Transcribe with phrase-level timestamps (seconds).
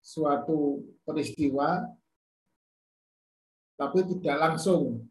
[0.00, 1.82] suatu peristiwa,
[3.76, 5.04] tapi tidak langsung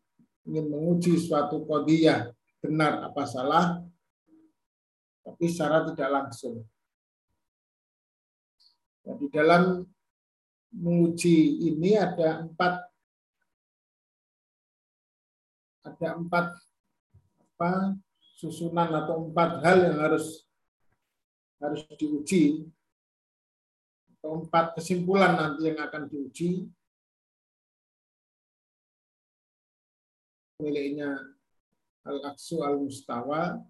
[0.46, 2.32] ingin menguji suatu kodiyah
[2.64, 3.82] benar apa salah,
[5.22, 6.66] tapi secara tidak langsung.
[9.06, 9.86] Nah, di dalam
[10.74, 12.74] menguji ini ada empat
[15.86, 16.46] ada empat
[17.56, 17.96] apa
[18.36, 20.44] susunan atau empat hal yang harus
[21.62, 22.68] harus diuji
[24.26, 26.66] atau empat kesimpulan nanti yang akan diuji.
[30.66, 31.14] Miliknya
[32.02, 33.62] al-aksu al-mustawa.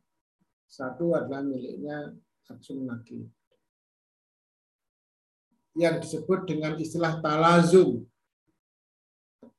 [0.64, 2.16] Satu adalah miliknya
[2.48, 3.28] aksun nakir
[5.76, 8.08] yang disebut dengan istilah talazum.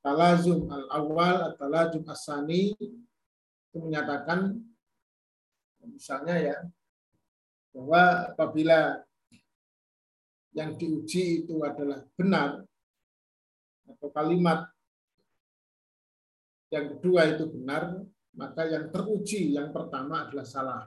[0.01, 4.56] Talazum al-awwal, talazum asani itu menyatakan
[5.84, 6.56] misalnya ya
[7.76, 9.04] bahwa apabila
[10.57, 12.65] yang diuji itu adalah benar
[13.87, 14.66] atau kalimat
[16.73, 18.02] yang kedua itu benar,
[18.35, 20.82] maka yang teruji yang pertama adalah salah.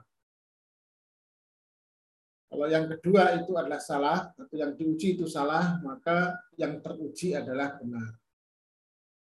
[2.50, 7.78] Kalau yang kedua itu adalah salah, atau yang diuji itu salah, maka yang teruji adalah
[7.78, 8.10] benar.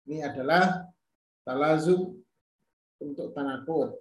[0.08, 0.88] Ini adalah
[1.44, 2.16] talazum
[2.96, 3.92] untuk tanakut.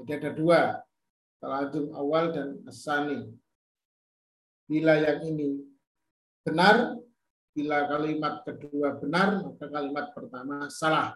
[0.00, 0.60] Jadi ada dua,
[1.38, 3.28] talazum awal dan asani.
[4.64, 5.60] Bila yang ini
[6.40, 6.96] benar,
[7.54, 11.14] bila kalimat kedua benar, maka kalimat pertama salah.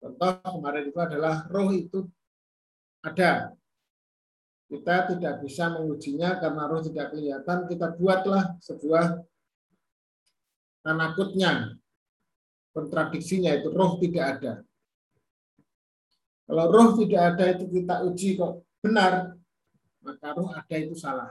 [0.00, 2.04] Contoh kemarin itu adalah roh itu
[3.00, 3.54] ada,
[4.66, 9.22] kita tidak bisa mengujinya karena roh tidak kelihatan, kita buatlah sebuah
[10.82, 11.78] tanakutnya,
[12.74, 14.52] kontradiksinya itu roh tidak ada.
[16.46, 19.38] Kalau roh tidak ada itu kita uji kok benar,
[20.02, 21.30] maka roh ada itu salah.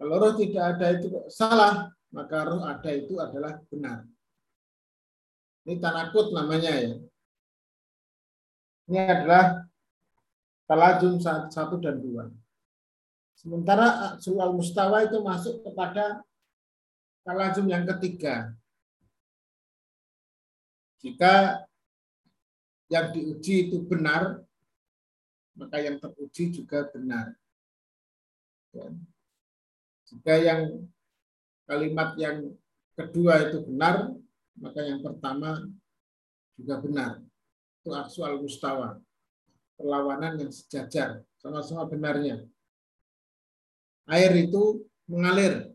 [0.00, 4.08] Kalau roh tidak ada itu salah, maka roh ada itu adalah benar.
[5.68, 6.92] Ini tanakut namanya ya.
[8.88, 9.70] Ini adalah
[10.70, 11.18] Talajum
[11.50, 12.30] satu dan dua.
[13.34, 16.22] Sementara soal mustawa itu masuk kepada
[17.26, 18.54] talajum yang ketiga.
[21.02, 21.66] Jika
[22.86, 24.46] yang diuji itu benar,
[25.58, 27.34] maka yang teruji juga benar.
[28.70, 28.94] Ya.
[30.10, 30.90] Jika yang
[31.70, 32.50] kalimat yang
[32.98, 34.10] kedua itu benar,
[34.58, 35.70] maka yang pertama
[36.58, 37.10] juga benar.
[37.80, 38.98] Itu aksual mustawa
[39.80, 42.44] perlawanan yang sejajar, sama-sama benarnya.
[44.10, 45.72] Air itu mengalir.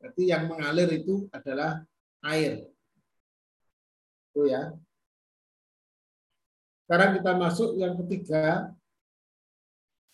[0.00, 1.86] Berarti yang mengalir itu adalah
[2.26, 2.66] air.
[4.32, 4.74] Itu ya.
[6.82, 8.74] Sekarang kita masuk yang ketiga,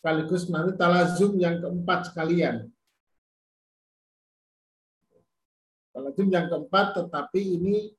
[0.01, 2.72] sekaligus nanti talazum yang keempat sekalian.
[5.93, 7.93] Talazum yang keempat, tetapi ini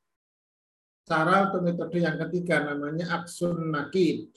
[1.05, 4.33] cara atau metode yang ketiga namanya aksun nakid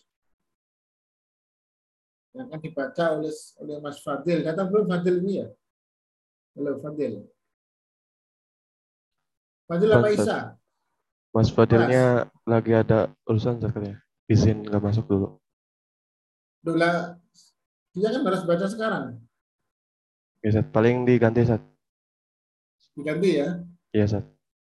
[2.36, 3.32] yang akan dibaca oleh
[3.64, 4.44] oleh Mas Fadil.
[4.44, 5.48] Datang belum Fadil ini ya?
[6.52, 7.24] Halo Fadil.
[9.64, 10.38] Fadil apa Isa?
[11.32, 12.44] Mas Fadilnya Mas.
[12.44, 14.04] lagi ada urusan katanya.
[14.28, 15.40] Izin nggak masuk dulu.
[16.60, 16.92] Dulu
[17.96, 19.04] dia kan harus baca sekarang.
[20.44, 20.68] Sat.
[20.70, 21.75] Paling diganti, Sat.
[22.96, 23.48] Diganti ya?
[23.92, 24.24] Iya, Sat.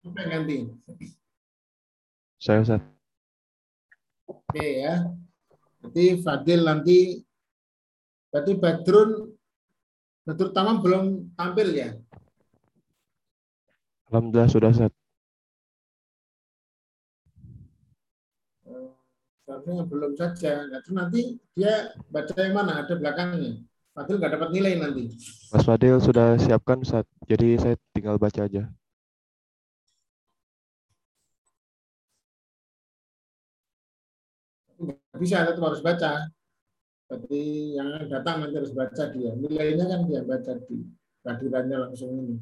[0.03, 0.56] Apa yang ganti?
[2.43, 2.83] Saya, Sat.
[4.27, 5.06] Oke ya.
[5.79, 7.23] Jadi Fadil nanti
[8.29, 9.11] Berarti Badrun
[10.27, 11.05] Badrun Tamam belum
[11.39, 11.95] tampil ya?
[14.09, 14.93] Alhamdulillah sudah set.
[19.45, 20.65] Seharusnya belum saja.
[20.65, 22.85] Nah, nanti dia baca yang mana?
[22.85, 23.61] Ada belakangnya.
[23.99, 25.11] Fadil nggak dapat nilai nanti.
[25.51, 27.03] Mas Fadil sudah siapkan saat.
[27.27, 28.71] Jadi saya tinggal baca aja.
[35.19, 36.31] bisa, tetap harus baca.
[37.11, 39.35] Berarti yang datang nanti harus baca dia.
[39.35, 40.87] Nilainya kan dia baca di
[41.27, 42.39] kehadirannya langsung ini.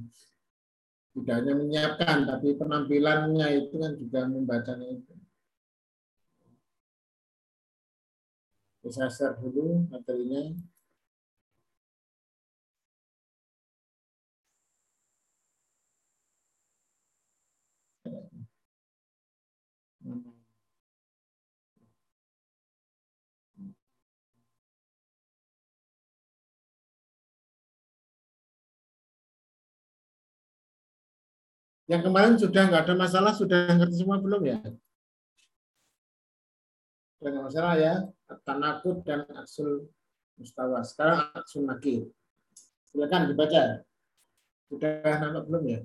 [1.17, 5.17] Tidak hanya menyiapkan, tapi penampilannya itu kan juga membacanya itu.
[8.93, 10.53] Saya share dulu materinya.
[31.87, 34.59] Yang kemarin sudah nggak ada masalah, sudah ngerti semua belum ya?
[37.15, 37.95] Sudah nggak masalah ya,
[38.43, 39.87] tanakut dan asul
[40.35, 40.83] mustawa.
[40.83, 42.11] Sekarang aksun nakir.
[42.91, 43.87] Silakan dibaca.
[44.67, 45.81] Sudah nama belum ya?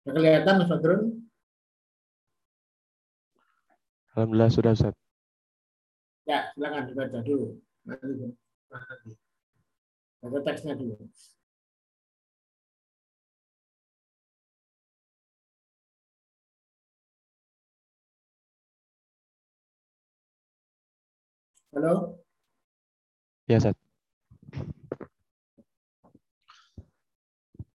[0.00, 1.02] Sudah kelihatan Mas Badrun?
[4.16, 5.09] Alhamdulillah sudah Ustaz.
[6.30, 7.58] Ya, silakan dibaca dulu.
[7.82, 8.30] Nanti.
[10.22, 10.94] Baca teksnya dulu.
[21.74, 22.22] Halo?
[23.50, 23.74] Ya Ustaz.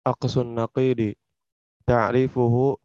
[0.07, 1.19] Aqsun naqidi.
[1.83, 2.79] Ta'rifuhu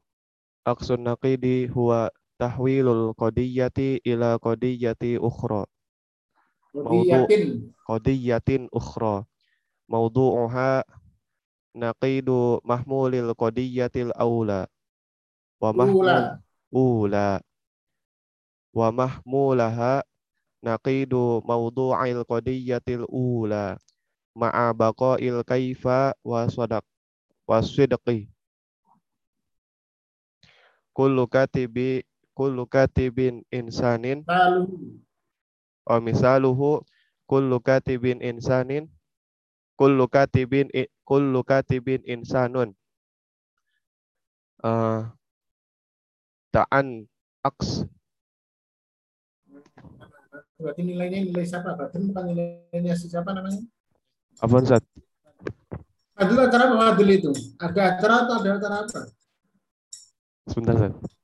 [0.66, 2.10] aqsun naqidi huwa
[2.40, 5.68] tahwilul qadiyyati ila qadiyyati ukhra.
[6.72, 7.68] Qadiyatin.
[7.84, 9.28] Qadiyyatin ukhra.
[9.84, 10.88] Mawdu'uha
[11.76, 14.64] naqidu mahmulil qadiyyatil awla.
[15.60, 16.40] Wa mahmul
[16.70, 17.42] Ula.
[18.70, 20.06] Wa mahmulaha
[20.62, 23.74] naqidu mawdu'il qadiyyatil ula.
[24.38, 26.86] Ma'a baqa'il kaifa wa sadaq
[27.50, 28.30] wa sidqi.
[30.94, 32.06] Kullu katibi
[32.40, 34.24] kullu katibin insanin
[35.84, 36.80] wa misaluhu
[37.28, 38.88] kullu katibin insanin
[39.76, 40.72] kullu katibin
[41.04, 42.72] kullu katibin insanun
[44.60, 45.00] Eh,
[46.52, 47.08] ta'an
[47.40, 47.88] aks
[50.60, 51.72] Berarti nilainya nilai siapa?
[51.72, 53.64] Badrun bukan nilainya si siapa namanya?
[54.44, 54.84] apa Ustaz?
[56.20, 57.32] Adil acara apa Adil itu?
[57.56, 59.00] Ada acara atau ada acara apa?
[60.44, 61.19] Sebentar Ustaz.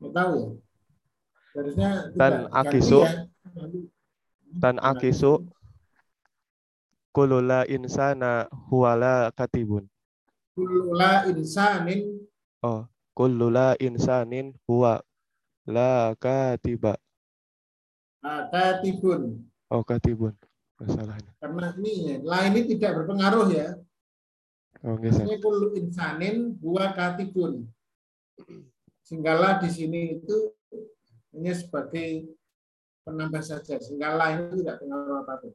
[0.00, 0.48] Nggak tahu ya.
[1.50, 2.98] Harusnya Dan akisu.
[3.04, 3.12] ya.
[4.62, 5.32] Tan akisu
[7.10, 9.86] kullu la insana huwa la katibun
[10.54, 12.22] Kullu la insanin
[12.62, 15.02] oh kullu la insanin huwa
[15.66, 16.94] la katiba
[18.22, 19.42] katibun.
[19.70, 20.34] oh katibun
[20.78, 23.74] masalahnya Karena ini ya, la ini tidak berpengaruh ya.
[24.86, 24.94] oh.
[24.98, 27.66] Ini kullu insanin huwa katibun.
[29.10, 30.54] Singgalah di sini itu
[31.34, 32.30] ini sebagai
[33.02, 33.74] penambah saja.
[33.82, 35.52] Sehingga la ini tidak pengaruh apa pun.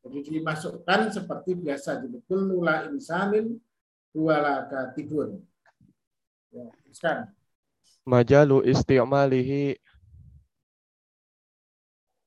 [0.00, 2.00] Jadi dimasukkan seperti biasa.
[2.00, 3.60] Jadi kullu la insanin
[4.16, 5.36] huwa la katibun.
[6.48, 6.64] Ya,
[6.96, 7.28] sekarang.
[8.08, 9.76] majalu isti'malihi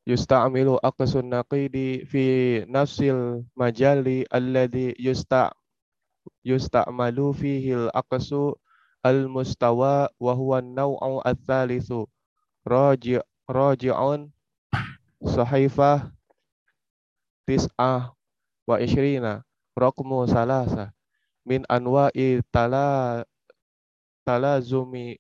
[0.08, 2.24] yusta'milu aqsun naqidi fi
[2.70, 5.52] nafsil majali alladhi yusta'
[6.48, 8.56] yusta'malu fihi al-aqsu
[9.04, 12.08] al-mustawa wa huwa an-naw'u ats-tsalitsu
[12.64, 13.20] raji'
[13.52, 14.32] raji'un
[15.28, 16.08] sahifah
[17.44, 18.16] tis'ah
[18.68, 19.44] wa ishrina.
[19.76, 20.94] Raqmu salasa
[21.44, 23.26] min anwa'i tala
[24.24, 25.18] talazumi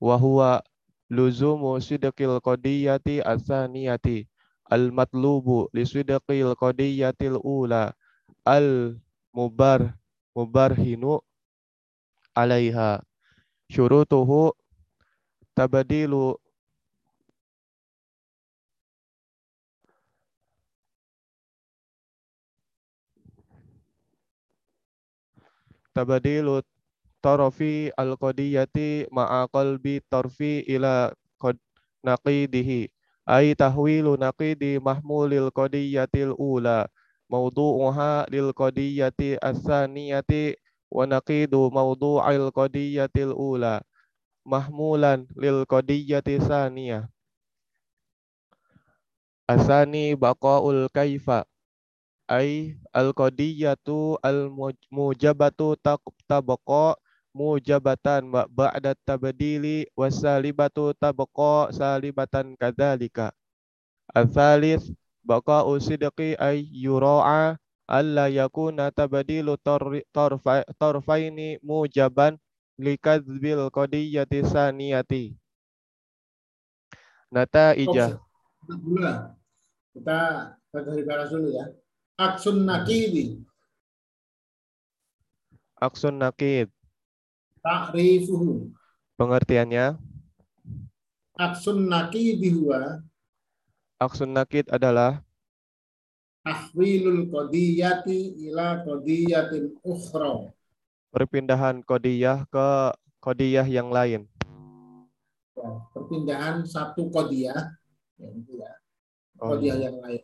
[0.00, 0.62] wa huwa
[1.10, 4.30] luzumu sidqil qadiyati asaniyati
[4.70, 7.92] al matlubu li sidqil qadiyatil ula.
[8.46, 8.96] Al
[9.34, 9.92] mubar
[10.32, 11.20] mubarhinu
[12.32, 13.02] alaiha
[13.68, 14.52] syurutuhu
[15.54, 16.36] tabadilu.
[25.94, 26.62] Tabadilu
[27.18, 31.10] tarafi al-qadiyati ma'a qalbi tarfi ila
[31.42, 31.58] qad
[32.06, 32.86] naqidihi.
[33.26, 36.86] Ay tahwilu naqidi mahmulil qadiyatil ula.
[37.28, 40.56] Mawdu'uha lil qadiyati as-saniyati
[40.88, 43.84] wa naqidu mawdu'il qadiyatil ula
[44.44, 47.04] mahmulan lil qadiyati saniyah.
[49.48, 51.48] Asani baqaul kaifa
[52.28, 55.72] ay al qadiyatu al muj- mujabatu
[56.28, 56.96] tabqa
[57.32, 63.32] mujabatan ba- ba'da tabdili wasalibatu tabqa salibatan kadzalika
[64.12, 64.84] Al-thalith
[65.24, 67.56] baqa'u sidqi ay yura'a
[67.88, 72.36] alla yakuna tarfa- tarfaini mujaban
[72.78, 75.34] likadzbil qadiyyati saniyati.
[77.32, 78.20] Nataija
[78.68, 79.32] Dulu lah.
[79.96, 81.64] Kita dari balas dulu ya.
[82.20, 83.40] Aksun nakidi
[85.78, 86.66] aksun nakid
[87.62, 88.74] ta'rifuhu.
[89.14, 89.94] pengertiannya?
[91.38, 92.98] Aksun nakidi huwa.
[94.02, 95.22] Aksun nakid adalah
[96.48, 100.48] tahwilul qadiyati ila qadiyatin ukhra.
[101.12, 102.68] perpindahan kodiyah ke
[103.20, 104.24] kodiyah yang lain
[105.58, 107.74] Ya, perpindahan satu qadiyah
[108.16, 108.70] ya, itu ya,
[109.42, 110.22] Oh, qadiyah yang lain.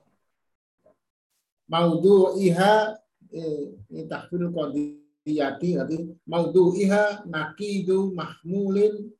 [1.67, 2.95] Maudu'iha
[3.35, 5.97] eh, ini tahwilul qadiyati berarti
[6.29, 9.11] maudhu'iha nakidu mahmulin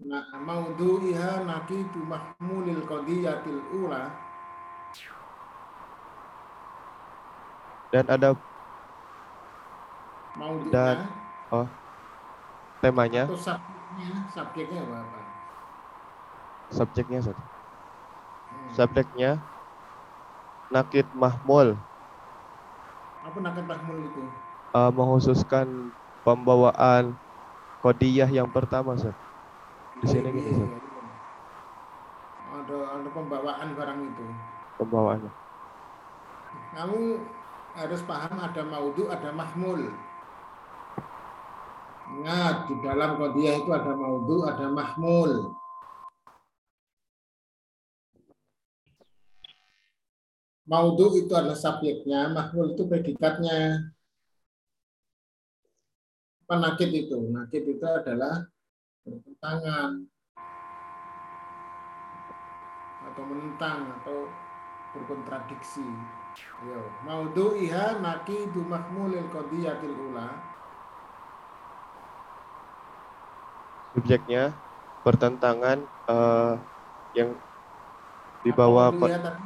[0.00, 4.29] nah, maudhu'iha nakidu mahmulil qadiyatil ula
[7.92, 8.28] dan ada
[10.38, 11.06] maudhu'nya Dan-
[11.50, 11.66] oh
[12.80, 15.20] temanya atau subjeknya subjeknya apa, apa?
[16.76, 17.38] subjeknya Ustaz.
[18.50, 18.74] Hmm.
[18.76, 19.30] subjeknya
[20.72, 21.68] nakid mahmul
[23.26, 24.22] apa nakal mahmul itu
[24.76, 25.68] eh, menghususkan
[26.24, 27.04] pembawaan
[27.82, 29.16] kodiyah yang pertama Ustaz.
[30.02, 31.02] Di sini Iya, gitu, iya, iya.
[32.58, 34.26] ada ada pembawaan barang itu
[34.78, 35.32] pembawaannya
[36.74, 37.00] kamu
[37.74, 39.90] harus paham ada maudhu, ada mahmul.
[42.10, 45.54] Ingat, di dalam kodiyah itu ada maudhu, ada mahmul.
[50.66, 53.90] Maudhu itu adalah subjeknya, mahmul itu predikatnya.
[56.46, 57.30] Apa nakid itu?
[57.30, 58.42] Nakid itu adalah
[59.06, 60.06] bertentangan
[63.10, 64.30] atau menentang atau
[64.94, 65.86] berkontradiksi.
[66.60, 70.28] Yo, maudhu iha nakidu mahmulil qadiyatil ula.
[73.94, 74.54] subjeknya
[75.02, 76.52] pertentangan eh,
[77.18, 77.30] yang
[78.46, 79.44] iha tadi?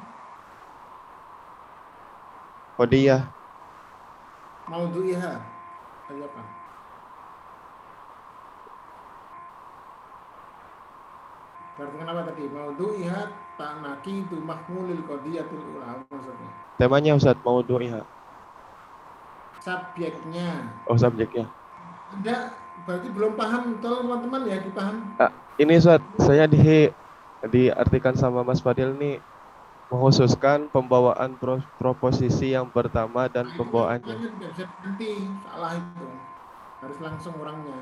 [2.77, 3.23] kodiyah
[4.65, 5.33] Maudhu iha.
[6.09, 6.43] Tadi apa?
[11.77, 12.45] Berarti kenapa tadi?
[12.49, 12.87] Maudhu
[13.55, 16.03] iha tak nakidu mahmulil qadiyatil ula.
[16.11, 16.51] Maksudnya.
[16.75, 18.03] temanya Ustaz mau doa
[19.63, 20.75] Subjeknya.
[20.91, 21.49] oh subjeknya
[22.11, 22.53] Anda
[22.85, 24.97] berarti belum paham, tolong teman-teman ya dipaham.
[25.57, 26.91] ini Ustaz saya di
[27.45, 29.23] diartikan sama Mas Fadil nih
[29.87, 35.11] menghususkan pembawaan pro- proposisi yang pertama dan Nah, itu pembawaannya makanya tidak bisa ganti
[35.45, 36.09] salah itu.
[36.83, 37.79] Harus langsung orangnya.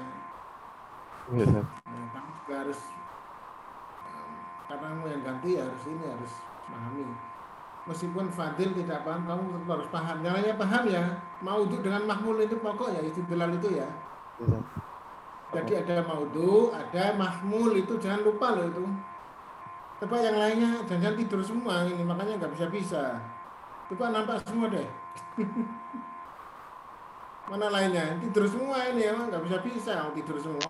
[1.33, 1.67] Iya, Ustaz.
[1.89, 2.05] Nah,
[2.53, 2.81] harus
[4.73, 6.33] karena kamu yang ganti ya harus ini harus
[6.65, 7.05] memahami.
[7.83, 10.17] Meskipun Fadil tidak paham, kamu tetap harus paham.
[10.25, 11.05] Jangan paham ya.
[11.45, 13.89] Maudhu dengan mahmul itu pokok ya istidlal itu ya.
[14.41, 14.59] Iya.
[15.53, 18.85] Jadi ada maudhu, ada mahmul itu jangan lupa loh itu.
[20.01, 23.03] Coba yang lainnya jangan tidur semua ini makanya nggak bisa bisa.
[23.93, 24.89] Coba nampak semua deh.
[27.53, 30.65] Mana lainnya tidur semua ini emang nggak bisa bisa tidur semua.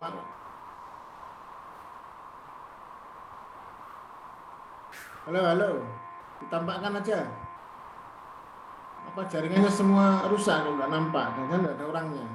[5.22, 5.78] Halo halo,
[6.42, 7.22] ditampakkan aja.
[9.06, 12.26] Apa jaringannya semua rusak nggak nampak dan kan nggak ada orangnya.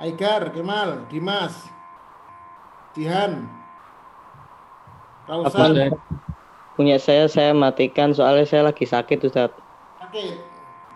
[0.00, 1.68] Aigar, Kemal, Dimas,
[5.28, 6.09] Kausan, saya?
[6.80, 9.52] Punya saya saya matikan soalnya saya lagi sakit Ustaz.
[10.00, 10.32] sakit.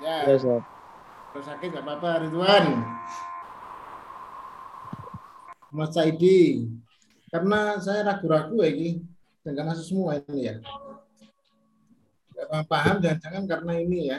[0.01, 0.65] Ya, Ya, Ustaz.
[1.29, 2.65] kalau sakit nggak apa-apa, Ridwan.
[5.69, 6.73] Mas Saidi,
[7.29, 9.05] karena saya ragu-ragu ya ini,
[9.45, 10.57] jangan masuk semua ini ya.
[12.33, 14.19] Nggak paham, paham jangan-jangan karena ini ya.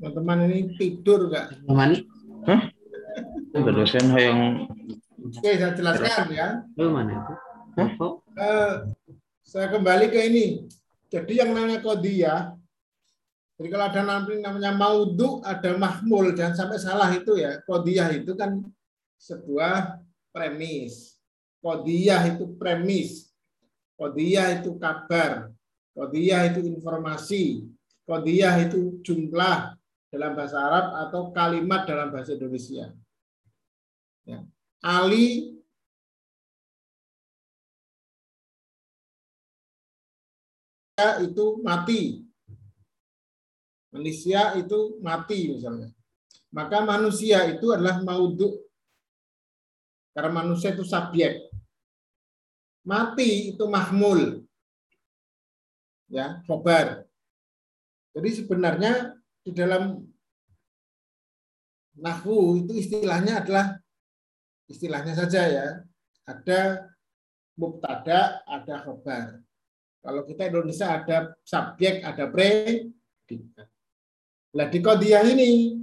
[0.00, 1.60] Teman-teman ini tidur nggak?
[1.68, 2.08] Mani?
[2.48, 2.72] Hah?
[3.52, 4.64] Berdosen yang
[5.28, 6.64] Oke, saya jelaskan ya.
[6.80, 7.34] lu mana itu?
[7.76, 7.90] Hah?
[8.40, 8.72] Eh,
[9.50, 10.46] saya kembali ke ini.
[11.10, 12.54] Jadi yang namanya kodiyah,
[13.58, 17.58] jadi kalau ada namanya maudhu, ada mahmul, jangan sampai salah itu ya.
[17.66, 18.62] Kodiyah itu kan
[19.18, 21.18] sebuah premis.
[21.58, 23.28] Kodiyah itu premis.
[23.98, 25.50] Kodiyah itu kabar.
[25.98, 27.66] Kodiyah itu informasi.
[28.06, 29.74] Kodiyah itu jumlah
[30.14, 32.94] dalam bahasa Arab atau kalimat dalam bahasa Indonesia.
[34.24, 34.46] Ya.
[34.80, 35.59] Ali
[41.24, 42.24] itu mati.
[43.90, 45.90] Manusia itu mati misalnya.
[46.50, 48.58] Maka manusia itu adalah maudhu.
[50.14, 51.50] Karena manusia itu subjek.
[52.86, 54.42] Mati itu mahmul.
[56.10, 57.06] Ya, khobar.
[58.10, 59.14] Jadi sebenarnya
[59.46, 60.02] di dalam
[61.94, 63.78] nahwu itu istilahnya adalah
[64.66, 65.66] istilahnya saja ya.
[66.26, 66.90] Ada
[67.54, 69.38] mubtada, ada khobar.
[70.00, 73.68] Kalau kita Indonesia ada subjek, ada predikat.
[74.56, 75.76] Nah di kodiyah ini,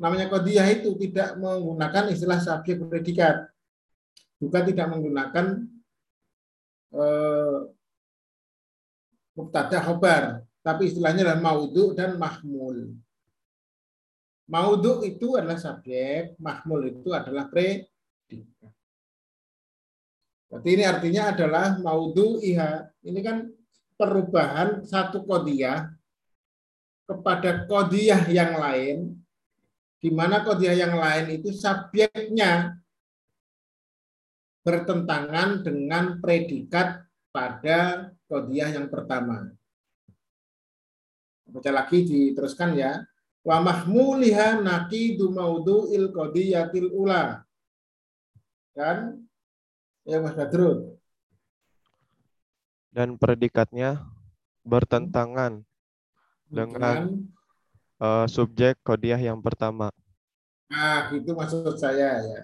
[0.00, 3.52] namanya kodiyah itu tidak menggunakan istilah subjek predikat.
[4.40, 5.46] Juga tidak menggunakan
[6.96, 7.58] eh,
[9.36, 10.40] mubtada khobar.
[10.64, 12.96] Tapi istilahnya adalah maudhu dan mahmul.
[14.48, 17.95] Maudhu itu adalah subjek, mahmul itu adalah predikat.
[20.56, 22.88] Berarti ini artinya adalah maudhu iha.
[23.04, 23.44] Ini kan
[24.00, 25.92] perubahan satu kodiah
[27.04, 29.20] kepada kodiah yang lain,
[30.00, 32.72] di mana kodiah yang lain itu subjeknya
[34.64, 39.52] bertentangan dengan predikat pada kodiah yang pertama.
[41.52, 43.04] Baca lagi diteruskan ya
[43.44, 45.36] wa mahmuliha naqidu
[45.92, 47.44] il qadiyatil ula.
[48.72, 49.25] Kan?
[50.06, 50.94] Ya Mas Badrun.
[52.94, 54.06] Dan predikatnya
[54.62, 55.66] bertentangan
[56.46, 57.26] dengan
[57.98, 59.90] uh, subjek kodiah yang pertama.
[60.70, 62.40] Nah, itu maksud saya ya.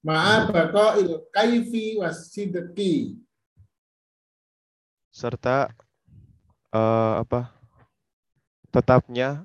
[0.00, 0.48] Maaf
[0.96, 3.20] il kaifi wasidki.
[5.12, 5.68] Serta
[6.72, 7.52] uh, apa?
[8.72, 9.44] Tetapnya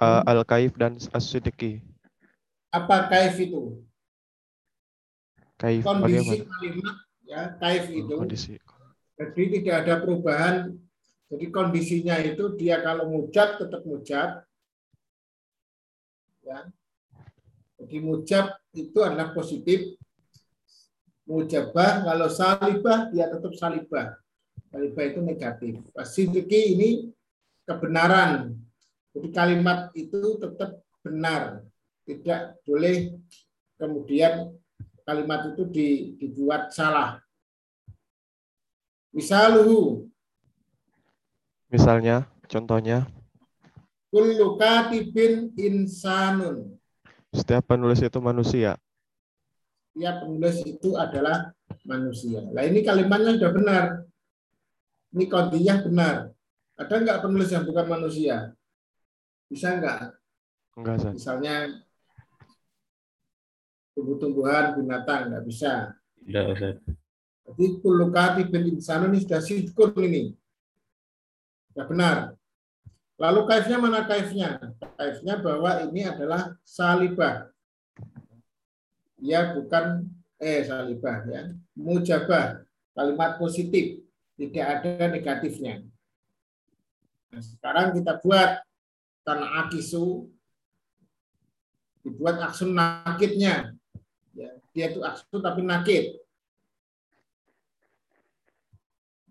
[0.00, 1.84] uh, Al-Kaif dan As-Siddiqi.
[2.72, 3.84] Apa kaif itu?
[5.62, 6.50] Kaif kondisi bagaimana?
[6.50, 8.14] kalimat ya, kaif oh, itu.
[8.18, 8.52] Kondisi.
[9.14, 10.54] Jadi tidak ada perubahan.
[11.30, 14.42] Jadi kondisinya itu dia kalau mujab tetap mujab.
[16.42, 16.58] Ya.
[17.78, 19.94] Jadi mujab itu adalah positif.
[21.22, 24.18] Mujabah kalau salibah dia tetap salibah.
[24.74, 25.78] Salibah itu negatif.
[26.02, 26.90] Sidiki ini
[27.62, 28.58] kebenaran
[29.12, 31.60] jadi kalimat itu tetap benar,
[32.08, 33.12] tidak boleh
[33.76, 34.56] kemudian
[35.02, 35.62] kalimat itu
[36.18, 37.22] dibuat salah.
[39.12, 40.08] Misaluhu.
[41.68, 43.04] Misalnya, contohnya.
[44.12, 46.76] Kullu katibin insanun.
[47.32, 48.76] Setiap penulis itu manusia.
[49.92, 51.52] Setiap penulis itu adalah
[51.84, 52.44] manusia.
[52.52, 53.84] Nah ini kalimatnya sudah benar.
[55.12, 56.16] Ini kodiyah benar.
[56.76, 58.36] Ada enggak penulis yang bukan manusia?
[59.48, 60.16] Bisa enggak?
[60.76, 61.12] Enggak.
[61.12, 61.84] Misalnya
[63.92, 65.72] tumbuh-tumbuhan, binatang, enggak bisa.
[66.22, 66.76] Tidak, Ustaz.
[67.42, 70.32] Jadi kulukati bin insanu ini sudah sidkun ini.
[71.76, 72.38] Ya benar.
[73.20, 74.60] Lalu kaifnya mana kaifnya?
[74.96, 77.50] Kaifnya bahwa ini adalah salibah.
[79.20, 80.08] Ya bukan
[80.40, 81.52] eh salibah ya.
[81.76, 82.64] Mujabah,
[82.96, 84.02] kalimat positif,
[84.38, 85.84] tidak ada negatifnya.
[87.32, 88.60] Nah, sekarang kita buat
[89.22, 90.28] karena akisu
[92.02, 93.71] dibuat aksun nakitnya.
[94.72, 96.20] Dia itu aksun tapi nakit.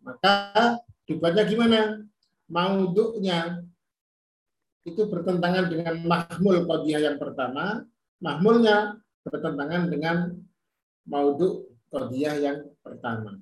[0.01, 1.79] Maka dibuatnya gimana?
[2.49, 3.65] Mauduknya
[4.81, 7.85] itu bertentangan dengan mahmul kodiah yang pertama.
[8.21, 10.17] Mahmulnya bertentangan dengan
[11.05, 13.37] mauduk kodiah yang pertama.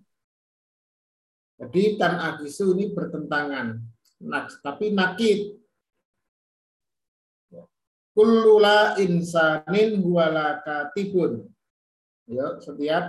[1.59, 3.75] Jadi tan akisu ini bertentangan.
[4.23, 5.59] Nah, tapi nakit
[8.19, 11.47] kullula insanin huwala katibun.
[12.29, 13.03] Ya, setiap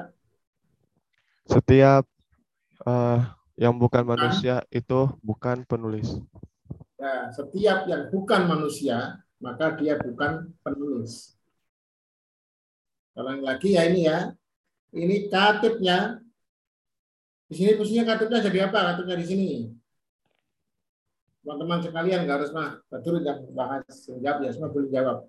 [1.44, 2.04] setiap
[2.88, 3.20] uh,
[3.60, 6.16] yang bukan manusia itu bukan penulis.
[6.96, 11.36] Ya, setiap yang bukan manusia maka dia bukan penulis.
[13.12, 14.32] Kalau lagi ya ini ya.
[14.90, 16.18] Ini katibnya.
[17.46, 18.96] Di sini posisinya katibnya jadi apa?
[18.96, 19.50] Katibnya di sini
[21.40, 23.84] teman-teman sekalian nggak harus mah betul yang bahas
[24.20, 25.24] jawab ya semua boleh jawab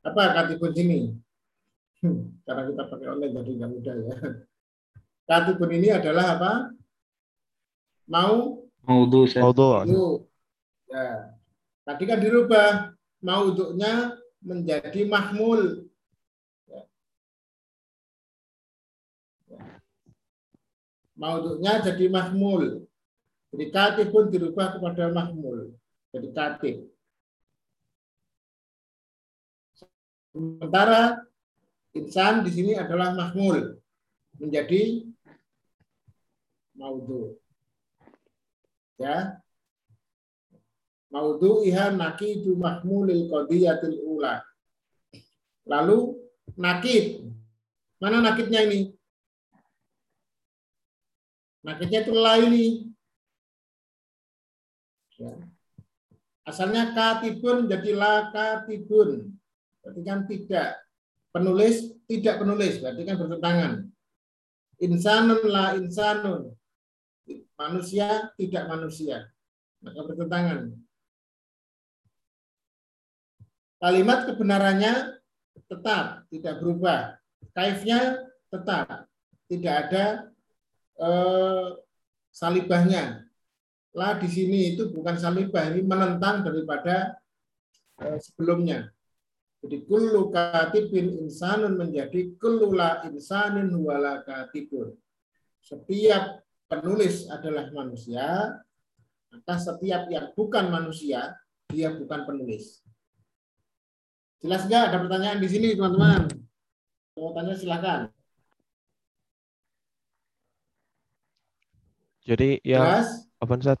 [0.00, 1.12] apa katibun sini
[2.44, 4.16] karena kita pakai online jadi nggak mudah ya.
[5.24, 6.52] Katibun ini adalah apa?
[8.04, 8.68] Mau?
[8.84, 9.52] Mau mau
[10.92, 11.32] ya.
[11.84, 12.92] Tadi kan dirubah.
[13.24, 15.88] Mau untuknya menjadi mahmul.
[16.68, 16.82] Ya.
[19.48, 19.62] ya.
[21.16, 22.84] mau untuknya jadi mahmul.
[23.54, 25.72] Jadi katib pun dirubah kepada mahmul.
[26.12, 26.76] Jadi katib.
[30.34, 31.24] Sementara
[31.94, 33.78] insan di sini adalah mahmul.
[34.42, 35.06] Menjadi
[36.74, 37.38] maudhu.
[38.98, 39.38] Ya.
[41.14, 44.42] Maudhu iha nakidu mahmulil qadiyatil ula.
[45.64, 46.18] Lalu
[46.58, 47.30] nakid.
[48.02, 48.90] Mana nakidnya ini?
[51.64, 52.66] Nakidnya itu laili.
[55.16, 55.32] Ya.
[56.44, 59.32] Asalnya katibun jadi la katibun.
[59.80, 60.83] Berarti kan tidak.
[61.34, 63.72] Penulis tidak penulis, berarti kan bertentangan.
[64.78, 66.54] Insanun la insanun.
[67.58, 69.26] Manusia tidak manusia.
[69.82, 70.78] Maka bertentangan.
[73.82, 75.18] Kalimat kebenarannya
[75.66, 77.18] tetap, tidak berubah.
[77.50, 79.10] Kaifnya tetap,
[79.50, 80.04] tidak ada
[81.02, 81.68] eh,
[82.30, 83.24] salibahnya
[83.94, 87.14] lah di sini itu bukan salibah, ini menentang daripada
[88.02, 88.90] eh, sebelumnya.
[89.64, 94.92] Jadi kullu katibin insanun menjadi kullula insanin wala katibun.
[95.64, 98.60] Setiap penulis adalah manusia,
[99.32, 101.32] maka setiap yang bukan manusia,
[101.72, 102.84] dia bukan penulis.
[104.44, 104.92] Jelas nggak?
[104.92, 106.28] Ada pertanyaan di sini, teman-teman?
[107.16, 108.12] Mau tanya silakan.
[112.28, 113.08] Jadi yang Jelas?
[113.40, 113.80] apa Ustaz?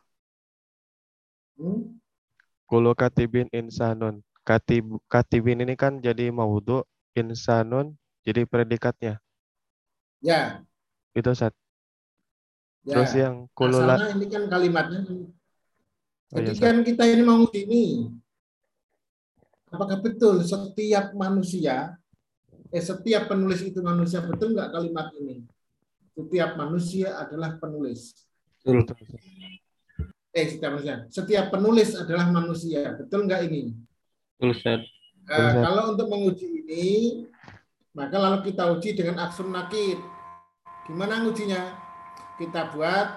[1.60, 2.00] Hmm?
[2.64, 4.24] Kulo katibin insanun.
[4.44, 6.84] Katib katibin ini kan jadi maudhu,
[7.16, 9.16] insanun jadi predikatnya.
[10.20, 10.60] Ya,
[11.16, 11.56] Itu Ustaz.
[12.84, 13.00] ya.
[13.00, 15.00] Terus yang kulo la- Asalnya ini kan kalimatnya.
[15.08, 18.12] Oh, Jadi iya, kan kita ini mau ini.
[19.72, 21.96] Apakah betul setiap manusia,
[22.70, 25.42] eh setiap penulis itu manusia betul nggak kalimat ini?
[26.14, 28.12] Setiap manusia adalah penulis.
[28.62, 28.94] Betul.
[30.34, 30.96] Eh, setiap manusia.
[31.10, 32.92] Setiap penulis adalah manusia.
[32.94, 33.72] Betul nggak ini?
[34.34, 34.82] Betul, Ustaz.
[35.24, 36.86] Eh, kalau untuk menguji ini,
[37.94, 39.96] maka lalu kita uji dengan aksun nakid.
[40.84, 41.62] Gimana ngujinya?
[42.36, 43.08] Kita buat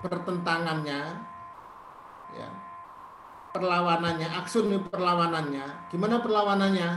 [0.00, 1.00] pertentangannya,
[2.38, 2.48] ya,
[3.50, 5.90] perlawanannya, aksun ini perlawanannya.
[5.90, 6.88] Gimana perlawanannya?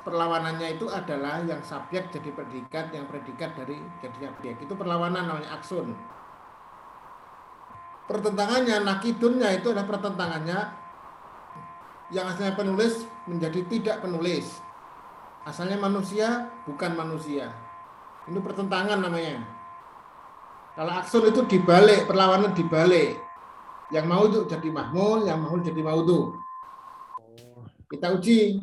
[0.00, 4.60] Perlawanannya itu adalah yang subjek jadi predikat, yang predikat dari jadi objek.
[4.60, 5.92] Itu perlawanan namanya aksun.
[8.08, 10.79] Pertentangannya, nakidunnya itu adalah pertentangannya
[12.10, 14.46] yang asalnya penulis menjadi tidak penulis.
[15.46, 17.54] Asalnya manusia bukan manusia.
[18.28, 19.40] Ini pertentangan namanya.
[20.76, 23.18] Kalau aksun itu dibalik, perlawanan dibalik.
[23.90, 26.34] Yang mau itu jadi mahmul, yang mau jadi maudhu.
[27.90, 28.62] Kita uji.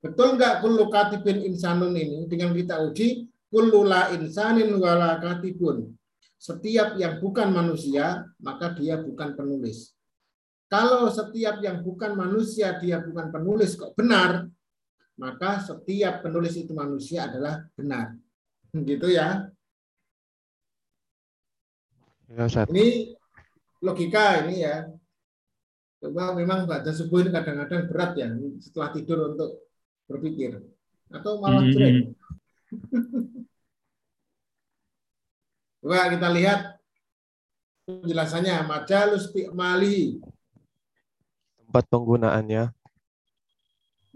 [0.00, 2.30] Betul nggak kullu katibin insanun ini?
[2.30, 5.92] Dengan kita uji, kullu la insanin wala katibun.
[6.40, 9.92] Setiap yang bukan manusia, maka dia bukan penulis.
[10.70, 14.46] Kalau setiap yang bukan manusia dia bukan penulis kok benar,
[15.18, 18.14] maka setiap penulis itu manusia adalah benar.
[18.88, 19.50] Gitu ya.
[22.30, 22.70] Ya, Ustaz.
[22.70, 23.18] Ini
[23.82, 24.86] logika ini ya.
[26.00, 28.30] Coba memang baca subuh ini kadang-kadang berat ya
[28.62, 29.66] setelah tidur untuk
[30.06, 30.62] berpikir
[31.10, 32.14] atau malah Hmm.
[35.82, 36.78] Coba kita lihat
[37.82, 40.22] penjelasannya majalus mali
[41.70, 42.74] Tempat penggunaannya.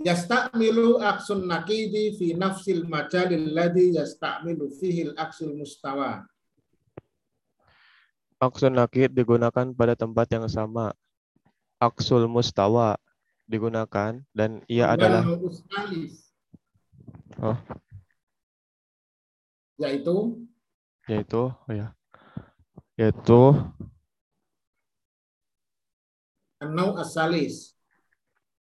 [0.03, 6.27] yastamilu aksun nakidi fi nafsil majalil ladhi yastamilu fihil aksul mustawa.
[8.43, 10.99] Aksun nakid digunakan pada tempat yang sama.
[11.79, 12.99] Aksul mustawa
[13.47, 15.23] digunakan dan ia adalah.
[17.39, 17.55] Oh.
[19.79, 20.43] Yaitu
[21.07, 21.95] yaitu oh ya.
[22.99, 23.63] Yaitu
[26.65, 27.77] Anau asalis.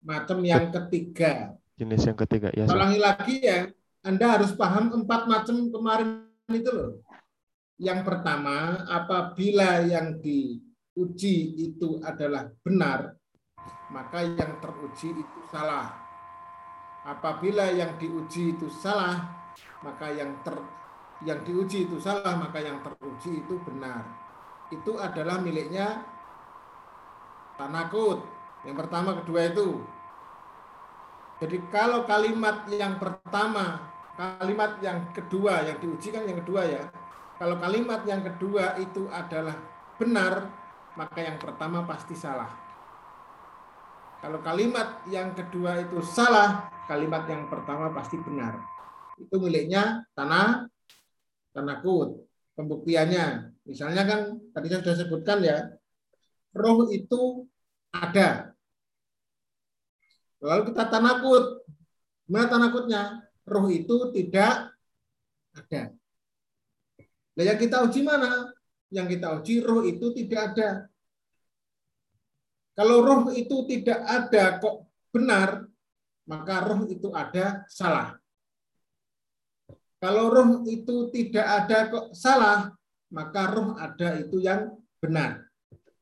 [0.03, 1.55] Macam yang ketiga.
[1.79, 2.67] jenis yang ketiga ya.
[2.67, 3.71] Ulangi lagi ya.
[4.03, 6.91] Anda harus paham empat macam kemarin itu loh.
[7.79, 11.37] Yang pertama, apabila yang diuji
[11.71, 13.15] itu adalah benar,
[13.91, 15.91] maka yang teruji itu salah.
[17.03, 19.27] Apabila yang diuji itu salah,
[19.83, 20.55] maka yang ter
[21.23, 24.03] yang diuji itu salah, maka yang teruji itu benar.
[24.71, 26.12] Itu adalah miliknya
[27.63, 28.19] tanakut.
[28.67, 29.69] Yang pertama, kedua itu.
[31.43, 33.83] Jadi kalau kalimat yang pertama,
[34.15, 36.83] kalimat yang kedua yang diuji kan yang kedua ya.
[37.43, 39.59] Kalau kalimat yang kedua itu adalah
[39.99, 40.47] benar,
[40.95, 42.47] maka yang pertama pasti salah.
[44.23, 48.63] Kalau kalimat yang kedua itu salah, kalimat yang pertama pasti benar.
[49.19, 50.71] Itu miliknya tanah
[51.51, 52.23] tanakut.
[52.55, 54.21] Pembuktiannya, misalnya kan
[54.55, 55.59] tadi saya sudah sebutkan ya,
[56.55, 57.49] roh itu
[57.93, 58.57] ada.
[60.43, 61.63] Lalu kita tanakut.
[62.27, 63.03] Gimana tanakutnya?
[63.47, 64.73] Roh itu tidak
[65.53, 65.83] ada.
[67.33, 68.53] Nah, yang kita uji mana?
[68.93, 70.69] Yang kita uji roh itu tidak ada.
[72.73, 75.69] Kalau roh itu tidak ada kok benar,
[76.25, 78.17] maka roh itu ada salah.
[80.01, 82.73] Kalau roh itu tidak ada kok salah,
[83.13, 85.45] maka roh ada itu yang benar.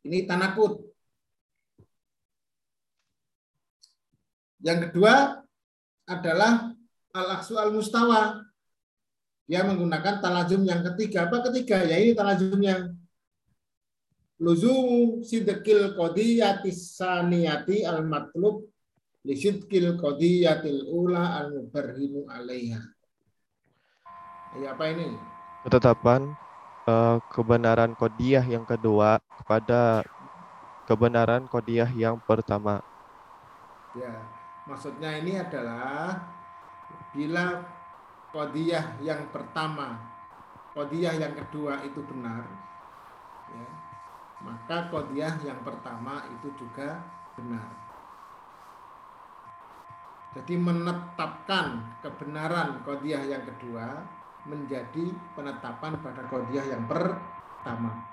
[0.03, 0.90] Ini tanakut.
[4.61, 5.41] Yang kedua
[6.05, 6.77] adalah
[7.17, 8.45] al-aksu al-mustawa.
[9.51, 11.27] Dia menggunakan talajum yang ketiga.
[11.27, 11.83] Apa ketiga?
[11.83, 12.95] Ya ini talajumnya.
[14.41, 18.65] Luzumu sidqil qadiyatis saniyati al-matlub
[19.27, 22.81] li sidqil qadiyatil ula al-mubarhinu alaiha.
[24.63, 25.19] Ya apa ini?
[25.67, 26.31] Ketetapan
[26.87, 30.07] eh, kebenaran kodiah yang kedua kepada
[30.87, 32.81] kebenaran kodiah yang pertama.
[33.99, 34.40] Ya.
[34.69, 36.21] Maksudnya ini adalah
[37.15, 37.65] bila
[38.31, 39.99] kodiyah yang pertama,
[40.77, 42.47] kodiyah yang kedua itu benar,
[43.51, 43.69] ya,
[44.47, 47.03] maka kodiyah yang pertama itu juga
[47.35, 47.67] benar.
[50.31, 54.07] Jadi menetapkan kebenaran kodiyah yang kedua
[54.47, 58.07] menjadi penetapan pada kodiyah yang pertama.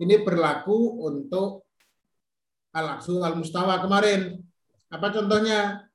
[0.00, 1.68] Ini berlaku untuk
[2.72, 4.45] al-aksu al-mustawa kemarin.
[4.90, 5.86] Apa contohnya?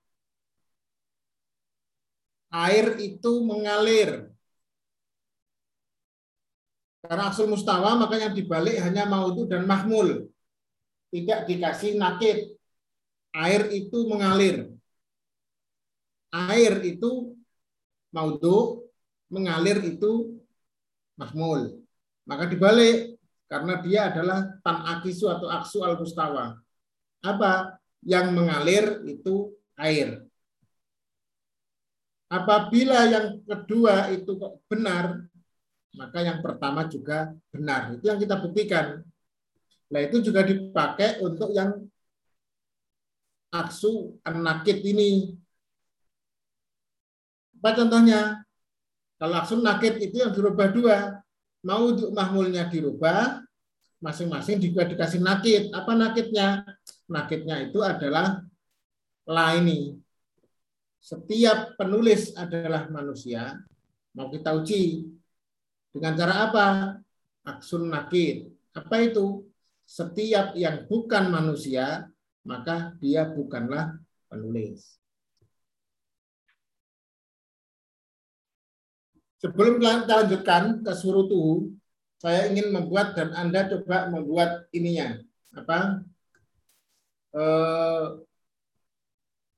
[2.51, 4.27] Air itu mengalir.
[7.01, 10.27] Karena aksul mustawa, maka yang dibalik hanya maudu dan mahmul.
[11.09, 12.59] Tidak dikasih nakit.
[13.31, 14.69] Air itu mengalir.
[16.31, 17.35] Air itu
[18.11, 18.83] maudu,
[19.31, 20.39] mengalir itu
[21.15, 21.79] mahmul.
[22.27, 23.15] Maka dibalik,
[23.47, 26.59] karena dia adalah tan akisu atau aksu al mustawa.
[27.19, 27.80] Apa?
[28.01, 30.25] Yang mengalir itu air.
[32.31, 34.39] Apabila yang kedua itu
[34.71, 35.27] benar,
[35.91, 37.99] maka yang pertama juga benar.
[37.99, 39.03] Itu yang kita buktikan.
[39.91, 41.75] Nah itu juga dipakai untuk yang
[43.51, 45.35] aksu nakit ini.
[47.59, 48.41] Apa contohnya?
[49.19, 50.97] Kalau aksu nakit itu yang dirubah dua.
[51.61, 53.43] Mau untuk mahmulnya dirubah,
[54.01, 55.69] masing-masing juga dikasih nakit.
[55.75, 56.65] Apa nakitnya?
[57.11, 58.39] Nakitnya itu adalah
[59.27, 60.01] la ini
[61.01, 63.57] setiap penulis adalah manusia,
[64.13, 65.09] mau kita uji
[65.89, 66.65] dengan cara apa?
[67.41, 68.53] Aksun nakir.
[68.77, 69.41] Apa itu?
[69.81, 72.05] Setiap yang bukan manusia,
[72.45, 73.97] maka dia bukanlah
[74.29, 75.01] penulis.
[79.41, 81.73] Sebelum kita lanjutkan ke surutu,
[82.21, 85.17] saya ingin membuat dan Anda coba membuat ininya.
[85.57, 86.05] Apa?
[87.31, 88.05] Eh,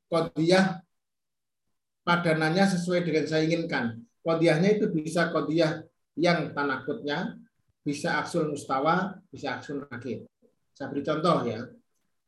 [0.06, 0.86] kodiah
[2.06, 3.98] padanannya sesuai dengan saya inginkan.
[4.22, 5.82] Kodiahnya itu bisa kodiah
[6.14, 7.34] yang tanakutnya,
[7.82, 10.30] bisa aksul mustawa, bisa aksul nakir.
[10.78, 11.66] Saya beri contoh ya.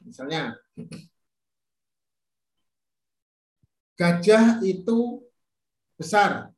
[0.02, 0.58] Misalnya,
[3.96, 5.22] gajah itu
[5.94, 6.50] besar.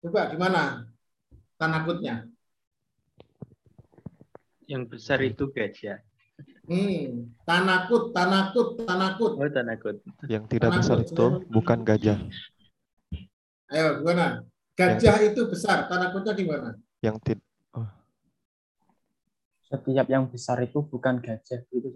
[0.00, 0.88] Coba gimana
[1.60, 2.24] tanakutnya?
[4.64, 6.09] Yang besar itu gajah.
[6.70, 9.32] Hmm, tanakut, tanakut, tanakut.
[9.42, 9.98] Oh, tanakut.
[10.30, 12.22] Yang tidak besar itu bukan gajah.
[13.74, 14.46] Ayo, gimana?
[14.78, 15.34] Gajah yang...
[15.34, 16.78] itu besar, tanakutnya di mana?
[17.02, 17.46] Yang tidak.
[17.74, 17.90] Oh.
[19.66, 21.90] Setiap yang besar itu bukan gajah, itu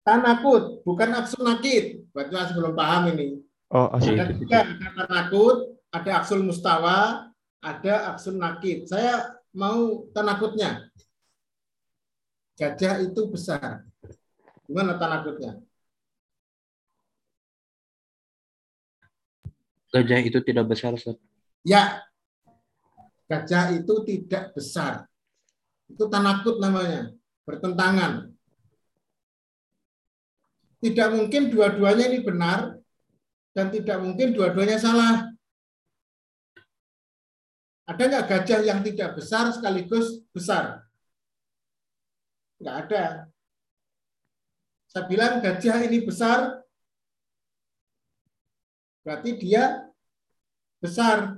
[0.00, 2.08] Tanakut, bukan aksul nakit.
[2.16, 3.44] Baca sebelum paham ini.
[3.68, 4.16] Oh, asli.
[4.16, 7.28] Ada tiga, ada tanakut, ada aksul mustawa,
[7.60, 8.88] ada aksul nakit.
[8.88, 10.88] Saya mau tanakutnya.
[12.56, 13.84] Gajah itu besar.
[14.66, 15.62] Gimana tanakutnya?
[19.94, 21.16] Gajah itu tidak besar, Ustaz.
[21.62, 22.02] Ya.
[23.30, 25.06] Gajah itu tidak besar.
[25.86, 27.14] Itu tanakut namanya.
[27.46, 28.34] Bertentangan.
[30.82, 32.76] Tidak mungkin dua-duanya ini benar
[33.56, 35.32] dan tidak mungkin dua-duanya salah.
[37.86, 40.84] Ada nggak gajah yang tidak besar sekaligus besar?
[42.58, 43.04] Nggak ada.
[44.96, 46.56] Saya bilang gajah ini besar,
[49.04, 49.92] berarti dia
[50.80, 51.36] besar.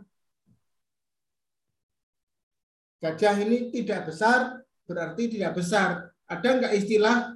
[3.03, 6.15] Gajah ini tidak besar, berarti tidak besar.
[6.31, 7.35] Ada enggak istilah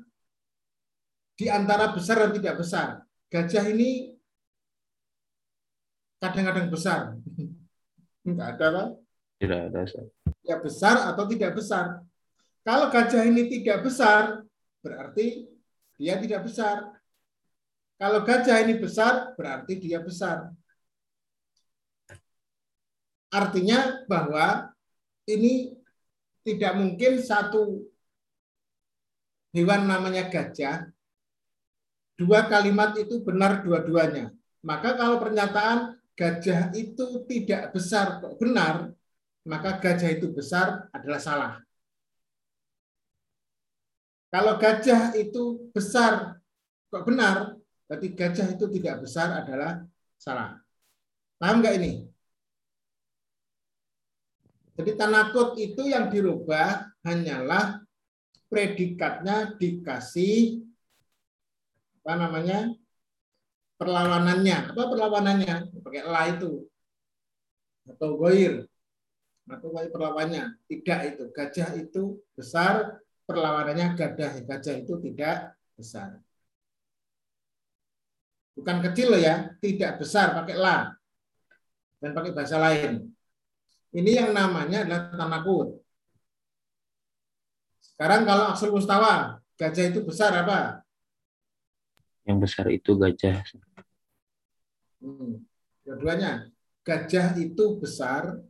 [1.35, 3.03] di antara besar dan tidak besar?
[3.27, 4.15] Gajah ini
[6.23, 7.19] kadang-kadang besar.
[8.31, 8.89] Enggak ada, Pak?
[9.43, 9.81] Tidak ada.
[10.47, 11.99] Ya besar atau tidak besar.
[12.63, 14.47] Kalau gajah ini tidak besar,
[14.87, 15.52] berarti
[15.97, 16.93] dia tidak besar.
[17.97, 20.51] Kalau gajah ini besar, berarti dia besar.
[23.33, 24.75] Artinya bahwa
[25.25, 25.73] ini
[26.43, 27.87] tidak mungkin satu
[29.55, 30.91] hewan namanya gajah,
[32.19, 34.35] dua kalimat itu benar dua-duanya.
[34.67, 38.91] Maka kalau pernyataan gajah itu tidak besar kok benar,
[39.47, 41.53] maka gajah itu besar adalah salah.
[44.33, 46.41] Kalau gajah itu besar
[46.89, 49.85] kok benar, berarti gajah itu tidak besar adalah
[50.17, 50.57] salah.
[51.37, 51.93] Paham nggak ini?
[54.73, 57.85] Jadi tanakut itu yang dirubah hanyalah
[58.49, 60.65] predikatnya dikasih
[62.01, 62.73] apa namanya
[63.77, 64.73] perlawanannya.
[64.73, 65.55] Apa perlawanannya?
[65.77, 66.65] Pakai la itu
[67.85, 68.65] atau goir
[69.45, 70.57] atau perlawannya.
[70.65, 71.25] Tidak itu.
[71.37, 72.97] Gajah itu besar,
[73.33, 76.21] perlawanannya gadah gajah itu tidak besar.
[78.53, 80.93] Bukan kecil loh ya, tidak besar pakai la.
[81.99, 83.09] Dan pakai bahasa lain.
[83.93, 85.81] Ini yang namanya adalah tanakut.
[87.81, 90.85] Sekarang kalau aksul mustawa, gajah itu besar apa?
[92.29, 93.41] Yang besar itu gajah.
[95.03, 95.43] Hmm.
[95.83, 96.51] Dua-duanya.
[96.83, 98.43] Gajah itu besar,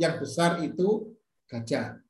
[0.00, 1.12] yang besar itu
[1.48, 2.00] gajah.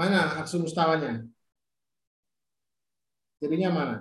[0.00, 1.28] Mana aksul mustawanya?
[3.40, 3.96] Jadinya mana?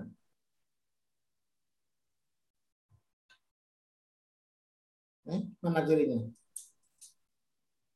[5.28, 6.24] Eh, mana jadinya?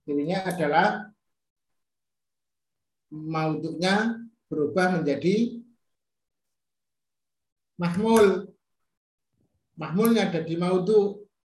[0.04, 0.88] Jadinya adalah
[3.08, 4.20] mauduknya
[4.52, 5.63] berubah menjadi
[7.80, 8.52] mahmul.
[9.80, 10.60] Mahmulnya ada di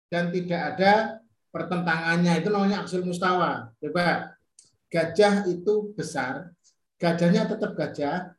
[0.07, 0.91] dan tidak ada
[1.51, 2.39] pertentangannya.
[2.39, 3.75] Itu namanya aksul mustawa.
[3.83, 4.34] Coba
[4.93, 6.53] gajah itu besar,
[7.01, 8.33] gajahnya tetap gajah,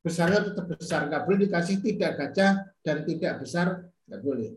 [0.00, 1.10] besarnya tetap besar.
[1.10, 2.50] Nggak boleh dikasih tidak gajah
[2.80, 3.66] dan tidak besar,
[4.06, 4.50] nggak boleh.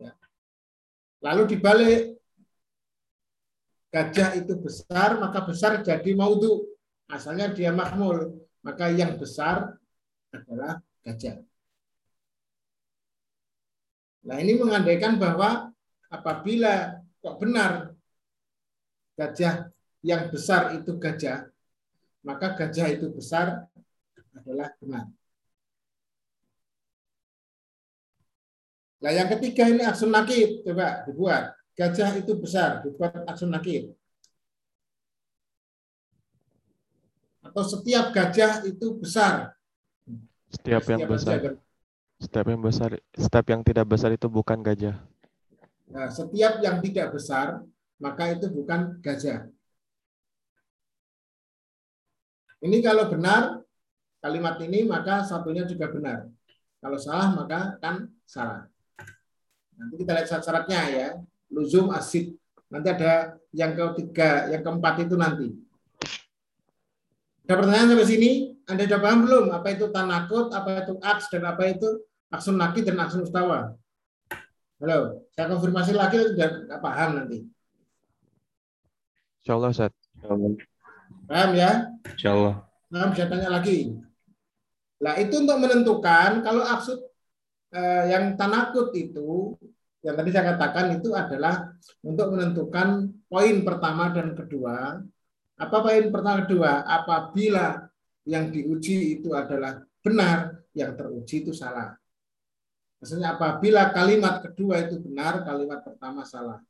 [0.00, 0.12] Ya.
[1.20, 2.02] Lalu dibalik,
[3.92, 6.64] gajah itu besar, maka besar jadi maudhu.
[7.12, 9.76] Asalnya dia makmul, maka yang besar
[10.32, 11.44] adalah gajah.
[14.22, 15.68] Nah ini mengandaikan bahwa
[16.08, 17.91] apabila kok benar
[19.18, 19.70] gajah
[20.02, 21.46] yang besar itu gajah,
[22.24, 23.66] maka gajah itu besar
[24.34, 25.06] adalah benar.
[29.02, 31.58] Nah yang ketiga ini aksun nakib, coba dibuat.
[31.74, 33.94] Gajah itu besar, dibuat aksun nakib.
[37.42, 39.58] Atau setiap gajah itu besar,
[40.52, 41.58] Setiap yang besar, gajah-
[42.22, 45.00] setiap yang besar, setiap yang tidak besar itu bukan gajah.
[45.90, 47.64] Nah, setiap yang tidak besar,
[48.02, 49.46] maka itu bukan gajah.
[52.58, 53.62] Ini kalau benar
[54.18, 56.26] kalimat ini, maka satunya juga benar.
[56.82, 58.66] Kalau salah, maka kan salah.
[59.78, 61.08] Nanti kita lihat syarat-syaratnya ya.
[61.54, 62.34] Luzum asid.
[62.70, 65.48] Nanti ada yang ketiga, yang keempat itu nanti.
[67.46, 68.30] Ada pertanyaan sampai sini?
[68.66, 69.44] Anda sudah paham belum?
[69.50, 71.88] Apa itu tanakut, apa itu aks, dan apa itu
[72.30, 73.74] aksun nakid dan aksun ustawa?
[74.78, 77.42] Halo, saya konfirmasi lagi sudah paham nanti.
[79.42, 79.92] Insya Allah, Ustaz.
[81.26, 81.90] Paham ya?
[82.14, 82.54] Insya Allah.
[82.86, 83.90] Paham, saya tanya lagi.
[85.02, 87.02] Nah, itu untuk menentukan kalau maksud
[87.74, 89.58] eh, yang tanakut itu,
[90.06, 91.74] yang tadi saya katakan itu adalah
[92.06, 95.02] untuk menentukan poin pertama dan kedua.
[95.58, 96.86] Apa poin pertama kedua?
[96.86, 97.90] Apabila
[98.22, 101.98] yang diuji itu adalah benar, yang teruji itu salah.
[103.02, 106.62] Maksudnya apabila kalimat kedua itu benar, kalimat pertama salah.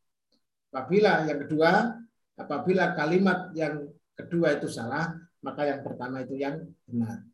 [0.72, 2.00] Apabila yang kedua,
[2.36, 7.24] apabila kalimat yang kedua itu salah, maka yang pertama itu yang benar.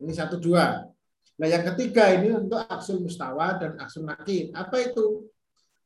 [0.00, 0.86] Ini satu dua.
[1.36, 4.54] Nah yang ketiga ini untuk aksul mustawa dan aksul nakid.
[4.56, 5.28] Apa itu?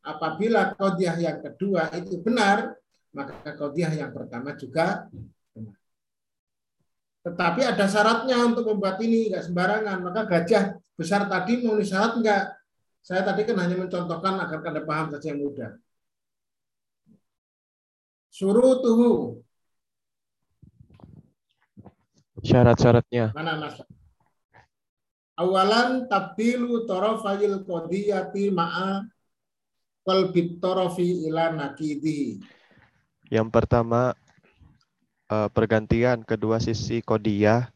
[0.01, 2.73] Apabila kodiah yang kedua itu benar,
[3.13, 5.11] maka kodiah yang pertama juga
[5.53, 5.77] benar.
[7.21, 9.99] Tetapi ada syaratnya untuk membuat ini nggak sembarangan.
[10.01, 10.65] Maka gajah
[10.97, 12.45] besar tadi memenuhi syarat enggak?
[13.01, 15.73] Saya tadi kan hanya mencontohkan agar Anda paham saja yang mudah.
[18.31, 19.43] Suruh tuhu.
[22.41, 23.35] Syarat-syaratnya.
[23.37, 23.77] Mana mas?
[25.37, 29.05] Awalan tabdilu torofayil kodiyati ma'a
[30.07, 32.41] qalbit torofi ila nakidi.
[33.29, 34.15] Yang pertama,
[35.29, 37.69] eh, pergantian kedua sisi kodiyah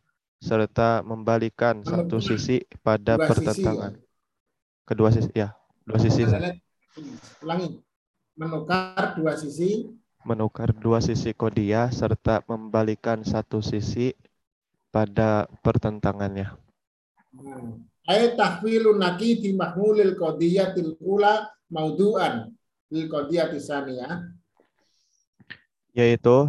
[0.45, 3.93] serta membalikan satu sisi pada Dua sisi, pertentangan.
[4.85, 5.57] Kedua sisi, ya.
[5.88, 6.23] Dua sisi.
[7.40, 7.81] Ulangi.
[8.35, 9.88] Menukar dua sisi
[10.25, 14.17] Menukar dua sisi kodiyah serta membalikan satu sisi
[14.89, 16.57] pada pertentangannya.
[18.09, 22.57] Ayat tahwilu nakidi mahmulil qadiyatil ula maudu'an
[22.89, 24.33] lil qadiyati saniyah.
[25.93, 26.49] Yaitu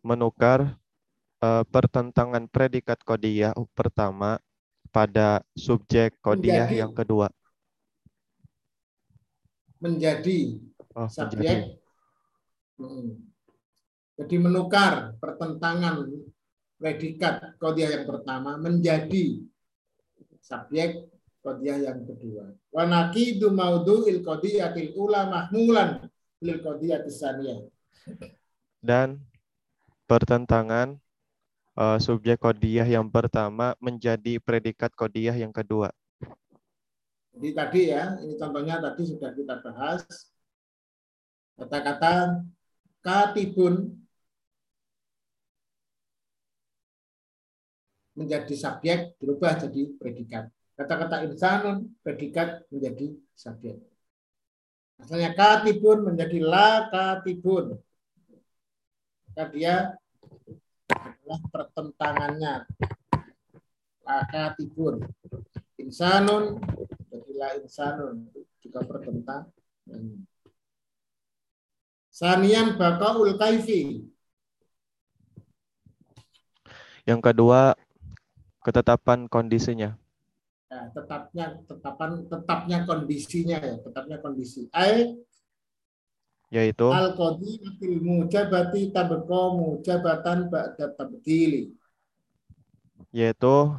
[0.00, 0.80] menukar
[1.44, 4.40] eh, pertentangan predikat kodiyah pertama
[4.88, 6.80] pada subjek kodiyah Menjadi.
[6.80, 7.28] yang kedua.
[9.82, 10.62] menjadi
[10.94, 11.18] Oh, menjadi.
[11.18, 11.58] subjek.
[11.58, 11.81] Hmm.
[14.18, 16.04] Jadi menukar pertentangan
[16.76, 19.40] predikat kodiah yang pertama menjadi
[20.42, 21.06] subjek
[21.42, 22.54] kodiah yang kedua.
[22.70, 26.06] Wa naqidu maudu'il qadiyatil ula mahmulan
[26.42, 27.66] lil qadiyatis saniyah.
[28.82, 29.22] dan
[30.10, 30.98] pertentangan
[31.78, 35.94] eh, subjek kodiyah yang pertama menjadi predikat kodiyah yang kedua.
[37.32, 40.04] Jadi tadi ya, ini contohnya tadi sudah kita bahas.
[41.56, 42.44] Kata-kata
[43.02, 44.02] katibun
[48.14, 50.44] menjadi subjek berubah jadi predikat.
[50.78, 53.76] Kata-kata insanun predikat menjadi subjek.
[55.02, 57.76] Asalnya katibun menjadi la katibun.
[59.26, 59.98] Maka dia
[60.92, 62.54] adalah pertentangannya.
[64.06, 65.02] La katibun.
[65.80, 66.62] Insanun
[67.10, 68.30] jadi la insanun
[68.62, 69.50] juga pertentangan.
[72.12, 74.04] Sanian bakaul kaifi.
[77.08, 77.72] Yang kedua,
[78.60, 79.96] ketetapan kondisinya.
[80.68, 84.68] Ya, tetapnya tetapan tetapnya kondisinya ya, tetapnya kondisi.
[84.76, 85.16] Ai
[86.52, 91.72] Yaitu al qadimatil mujabati tabqa mujabatan ba'da tabdili.
[93.08, 93.72] yaitu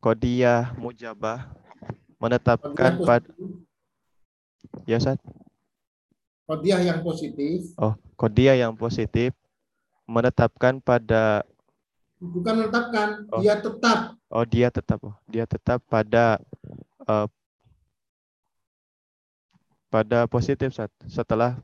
[0.00, 1.48] kodiyah mujabah
[2.20, 3.28] menetapkan pada
[4.88, 5.20] ya Ustaz?
[6.46, 9.34] Qadiyah yang positif Oh, kodiyah yang positif
[10.06, 11.42] menetapkan pada
[12.16, 13.42] bukan menetapkan, Oh.
[13.42, 13.98] dia tetap
[14.30, 16.38] oh dia tetap oh, dia tetap pada
[17.04, 17.26] eh,
[19.86, 20.90] pada positif Ustaz.
[21.06, 21.58] setelah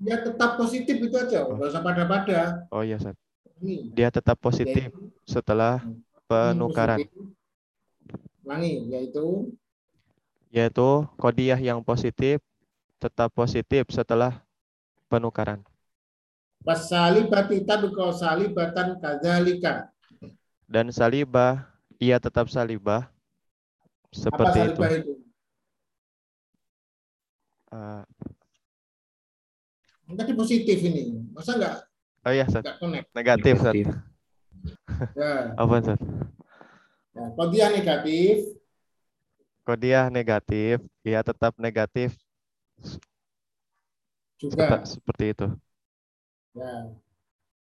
[0.00, 1.60] dia tetap positif itu aja, Oh.
[1.60, 2.64] usah pada-pada.
[2.70, 3.16] oh ya Ustaz.
[3.60, 5.84] Ini dia tetap positif yaitu- setelah
[6.24, 7.28] penukaran positif.
[8.40, 9.26] Ulangi, yaitu
[10.50, 12.40] yaitu kodiyah yang positif
[13.00, 14.44] tetap positif setelah
[15.08, 15.64] penukaran
[16.60, 19.88] wasalibati tabqa salibatan kadzalika.
[20.68, 21.64] dan salibah
[21.96, 23.08] ia tetap salibah
[24.30, 25.12] Apa seperti itu salibah itu?
[27.70, 28.04] Eh,
[30.10, 31.22] Tadi positif ini.
[31.30, 31.74] Masa nggak
[32.26, 32.62] oh ya Ustaz.
[32.66, 33.06] nggak connect?
[33.14, 33.74] negatif Ustaz.
[33.74, 33.86] Negatif.
[35.16, 35.98] Ya, apa Ustaz?
[37.16, 37.24] ya.
[37.38, 38.36] Qadiyah negatif
[39.62, 42.16] kodiyah negatif ia tetap negatif
[44.40, 44.80] juga.
[44.88, 45.48] seperti itu
[46.50, 46.90] Ya.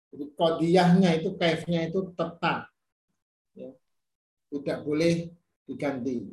[0.08, 2.72] Jadi kodiyahnya itu kaifnya itu tetap.
[3.52, 3.70] Ya.
[4.48, 5.28] Tidak boleh
[5.68, 6.24] diganti.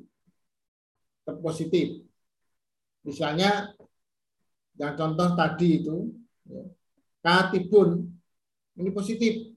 [1.20, 2.00] Tetap positif.
[3.04, 3.76] Misalnya
[4.76, 6.16] yang contoh tadi itu
[6.48, 6.64] ya,
[7.20, 8.08] katibun
[8.80, 9.52] ini positif.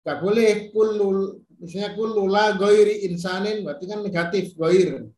[0.00, 5.08] Gak boleh kulul misalnya kulula goiri insanin berarti kan negatif goir.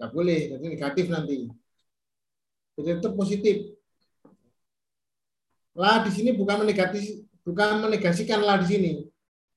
[0.00, 1.44] Gak boleh, jadi negatif nanti.
[2.80, 3.56] Jadi itu positif.
[5.76, 8.90] La di sini bukan menegasi bukan menegasikan la di sini.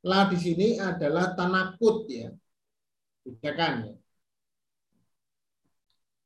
[0.04, 2.28] La di sini adalah tanakut ya.
[3.24, 3.94] Bedakan ya.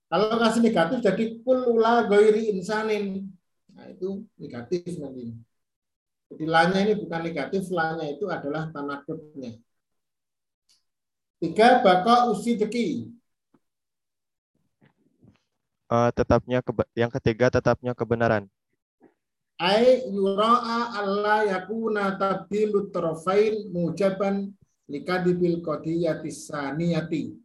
[0.09, 3.28] Kalau kasih negatif jadi kulula goiri insanin.
[3.76, 5.38] Nah, itu negatif nanti.
[6.28, 9.61] Jadi lanya ini bukan negatif, lanya itu adalah tanakutnya.
[11.38, 13.16] Tiga, baka usi deki.
[15.88, 16.59] Eh, tetapnya
[16.99, 18.51] yang ketiga tetapnya kebenaran
[19.55, 24.51] Ai yura'a alla yakuna tabdilu tarafain mujaban
[24.83, 27.39] likadibil qadiyati saniyati.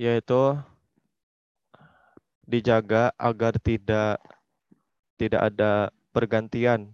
[0.00, 0.56] yaitu
[2.48, 4.16] dijaga agar tidak
[5.20, 6.88] tidak ada pergantian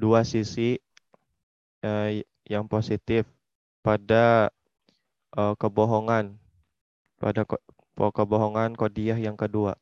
[0.00, 0.80] dua sisi
[1.84, 3.28] eh, yang positif
[3.84, 4.48] pada
[5.36, 6.40] eh, kebohongan
[7.20, 7.44] pada
[7.94, 9.78] ko- po- kebohongan kodiyah yang kedua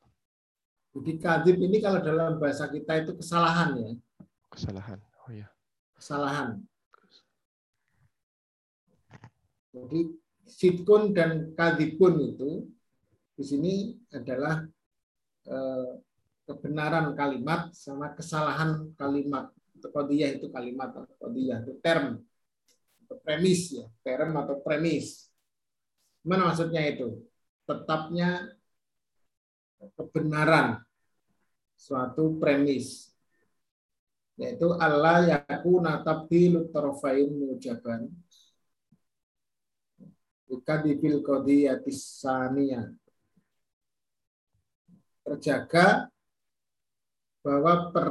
[0.92, 3.90] Jadi kadib ini kalau dalam bahasa kita itu kesalahan ya,
[4.52, 5.48] kesalahan oh ya
[5.96, 6.60] kesalahan.
[9.72, 10.00] Jadi
[10.44, 12.68] sitkun dan kadibun itu
[13.32, 13.74] di sini
[14.12, 14.68] adalah
[15.48, 15.92] eh,
[16.44, 19.48] kebenaran kalimat sama kesalahan kalimat.
[19.82, 22.22] Kodiyah itu kalimat, kodiyah itu term,
[23.02, 25.26] atau premis ya, term atau premis.
[26.22, 27.18] Gimana maksudnya itu?
[27.62, 28.52] Tetapnya
[29.98, 30.82] kebenaran
[31.74, 33.10] suatu premis
[34.38, 38.08] yaitu Allah yakuna tabdilu tarafain mujaban
[40.46, 42.22] bikadibil qadiyatis
[45.22, 46.10] terjaga
[47.42, 48.08] bahwa per,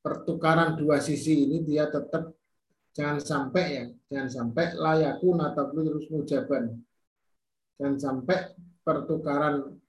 [0.00, 2.32] pertukaran dua sisi ini dia tetap
[2.96, 6.80] jangan sampai ya jangan sampai layakuna tabdilu mujaban
[7.80, 8.52] jangan sampai
[8.84, 9.80] pertukaran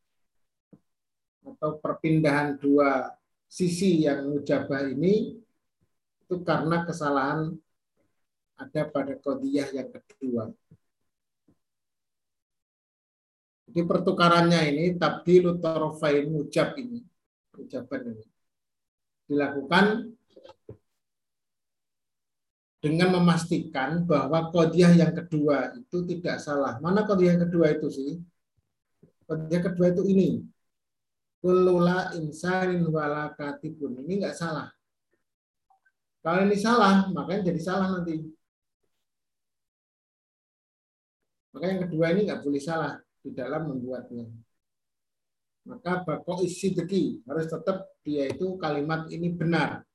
[1.44, 3.12] atau perpindahan dua
[3.52, 5.44] sisi yang mujabah ini
[6.24, 7.52] itu karena kesalahan
[8.56, 10.48] ada pada kodiyah yang kedua.
[13.68, 17.04] Jadi pertukarannya ini tabdilu tarafain mujab ini,
[17.60, 18.26] mujaban ini
[19.28, 20.16] dilakukan
[22.82, 26.82] dengan memastikan bahwa kodiah yang kedua itu tidak salah.
[26.82, 28.12] Mana kodiah yang kedua itu sih?
[29.30, 30.42] Kodiah kedua itu ini.
[31.38, 34.02] Kulula insanin walakatibun.
[34.02, 34.74] Ini enggak salah.
[36.26, 38.18] Kalau ini salah, makanya jadi salah nanti.
[41.54, 44.26] Maka yang kedua ini enggak boleh salah di dalam membuatnya.
[45.70, 49.86] Maka bako isi deki harus tetap dia itu kalimat ini benar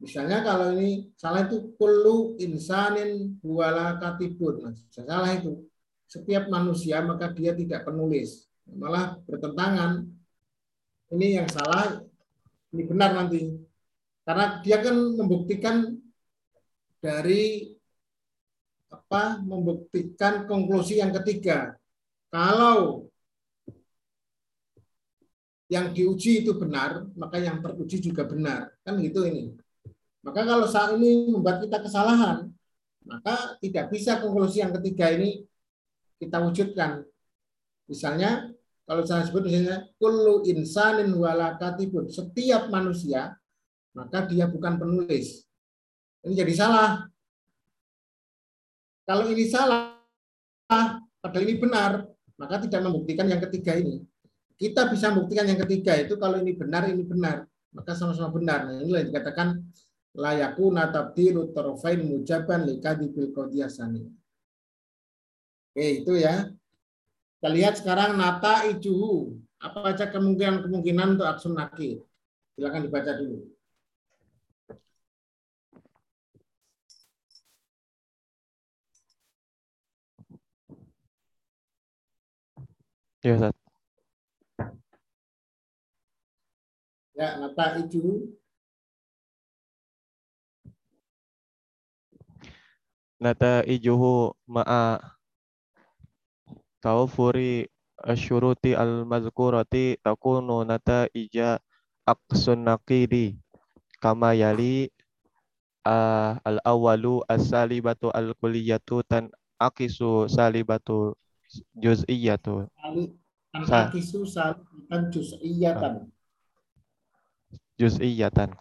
[0.00, 4.64] Misalnya kalau ini salah itu kullu insanin wala katibun.
[4.64, 5.60] Nah, salah itu.
[6.08, 8.48] Setiap manusia maka dia tidak penulis.
[8.64, 10.08] Malah bertentangan.
[11.10, 12.00] Ini yang salah,
[12.72, 13.52] ini benar nanti.
[14.24, 15.76] Karena dia kan membuktikan
[17.02, 17.74] dari
[18.90, 21.76] apa membuktikan konklusi yang ketiga.
[22.30, 23.10] Kalau
[25.70, 28.74] yang diuji itu benar, maka yang teruji juga benar.
[28.82, 29.54] Kan gitu ini.
[30.20, 32.48] Maka kalau saat ini membuat kita kesalahan,
[33.08, 35.44] maka tidak bisa konklusi yang ketiga ini
[36.20, 37.04] kita wujudkan.
[37.88, 38.52] Misalnya,
[38.84, 42.12] kalau saya sebut misalnya, kullu insanin wala katibun.
[42.12, 43.32] Setiap manusia,
[43.96, 45.48] maka dia bukan penulis.
[46.22, 47.08] Ini jadi salah.
[49.08, 49.96] Kalau ini salah,
[51.24, 52.04] padahal ini benar,
[52.36, 54.04] maka tidak membuktikan yang ketiga ini
[54.60, 58.76] kita bisa membuktikan yang ketiga itu kalau ini benar ini benar maka sama-sama benar nah,
[58.76, 59.48] inilah yang dikatakan
[60.14, 64.20] layaku tabdilu torofain mujaban likadibil kodiyasani
[65.80, 66.50] oke itu ya.
[67.40, 69.40] Kita lihat sekarang nata ijuhu.
[69.60, 72.04] Apa aja kemungkinan-kemungkinan untuk aksun nakir
[72.56, 73.48] silakan dibaca dulu.
[83.20, 83.56] Ya, Ustaz.
[87.16, 88.32] Ya, nata itu
[93.20, 94.96] Nata ijuhu ma'a.
[96.80, 97.68] Taufuri
[98.00, 101.60] asyuruti al-mazkurati takunu nata ija
[102.08, 103.36] aksun naqidi.
[104.00, 104.88] Kama yali
[105.84, 109.28] uh, al-awalu as-salibatu al-kuliyatu tan
[109.60, 111.12] akisu salibatu
[111.76, 112.64] juz'iyatu.
[112.80, 113.12] An
[113.68, 116.08] Sa- akisu salibatan juz'iyatan.
[117.76, 118.56] juz'iyatan.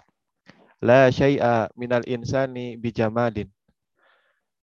[0.83, 3.47] La syai'a minal insani bijamadin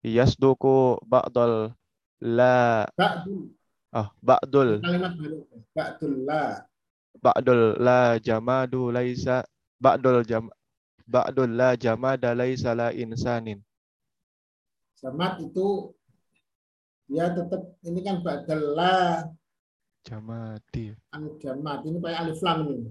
[0.05, 1.73] yasduku ba'dal
[2.21, 3.53] la Ba'du
[3.93, 5.39] ah ba'dul kalimat baru.
[5.73, 6.49] Ba'dullah.
[7.23, 9.45] ba'dul la jamadu laisa
[9.81, 10.49] ba'dul jam
[11.09, 13.61] ba'dul la jamada laisa la insanin
[14.97, 15.93] Jamat itu
[17.05, 19.29] dia tetap ini kan ba'dallah
[20.09, 22.91] jamadi an jamat ini pakai alif lam ini.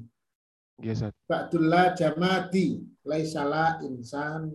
[0.84, 1.16] Yes, Ustaz.
[1.32, 4.52] Ba'dullah jamadi laisala insan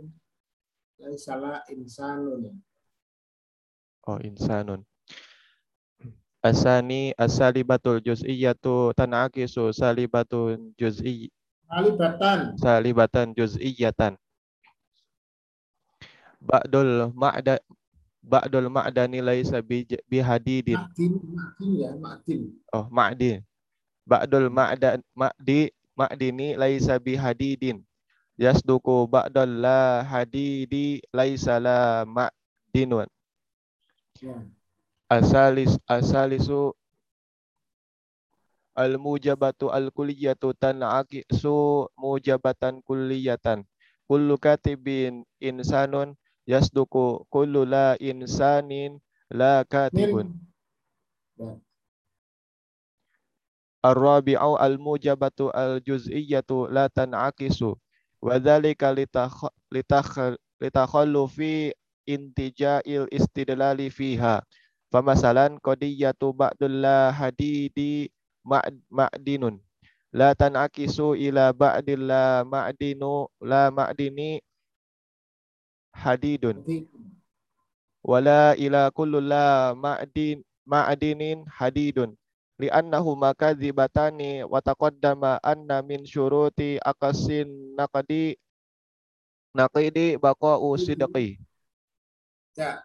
[1.01, 2.61] laisala insanun.
[4.07, 4.85] oh insanun.
[6.41, 11.29] Asani asalibatul juz'iyatu tanakisu salibatun juz'i
[11.69, 12.57] Salibatan.
[12.57, 14.17] salibatan juz'iyatan.
[16.41, 17.61] Ba'dul ma'da
[18.25, 22.41] ba'dul ma'dani laisa bi bihadidin Ma'din, ma'din ya, ma'din.
[22.73, 23.45] oh ma'din.
[24.09, 27.85] Ba'dul ma'da ma'di ma'dini laisa bihadidin
[28.41, 33.05] yasduku ba'dal la hadidi laisa la ma'dinun.
[34.21, 34.37] Ya.
[35.09, 36.73] asalis asalisu
[38.77, 43.69] al mujabatu al kulliyatu tan'akisu mujabatan kulliyatan.
[44.09, 46.17] Kullu katibin insanun
[46.49, 48.97] yasduku kullu la insanin
[49.29, 50.33] la katibun.
[51.37, 51.61] Min
[53.81, 57.81] Ar-rabi'u al-mujabatu al-juz'iyyatu la tan'akisu
[58.21, 61.73] wa dzalika litakh- litakh- litakhallufi
[62.05, 64.45] intija'il istidlali fiha.
[64.93, 68.11] Famasalan qadiyatu ba'dul la hadidi
[68.45, 69.57] ma'd- ma'dinun.
[70.13, 74.43] La tan'akisu ila ba'dil la ma'dinu la ma'dini
[75.95, 76.61] hadidun.
[78.03, 82.20] Wala ila kullu la ma'din ma'dinin hadidun
[82.61, 88.37] li'annahu makadzibatani wa taqaddama anna min syuruti akasin naqdi
[89.57, 91.41] naqidi baqa'u sidqi
[92.55, 92.85] ya.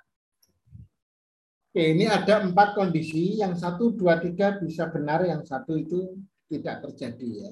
[1.76, 3.44] Oke, ini ada empat kondisi.
[3.44, 5.28] Yang satu, dua, tiga bisa benar.
[5.28, 6.16] Yang satu itu
[6.48, 7.52] tidak terjadi ya.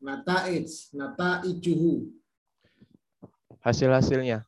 [0.00, 2.08] Nata ij, nata ijuhu.
[3.64, 4.44] hasil-hasilnya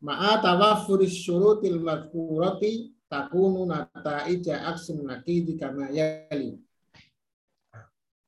[0.00, 6.58] Ma'a tawafuris syurutil mazkurati takunu nata ija aksim nakidi kama yali.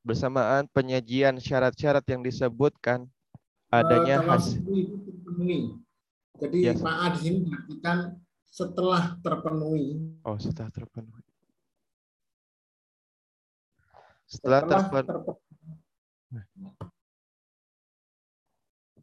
[0.02, 3.04] bersamaan penyajian syarat-syarat yang disebutkan
[3.68, 5.76] adanya hasil itu terpenuhi.
[6.38, 6.80] Jadi Yes.
[6.80, 8.16] ma'a di sini diartikan
[8.48, 10.00] setelah terpenuhi.
[10.24, 11.22] oh setelah terpenuhi
[14.24, 15.40] setelah terpenuhi terpenuhi.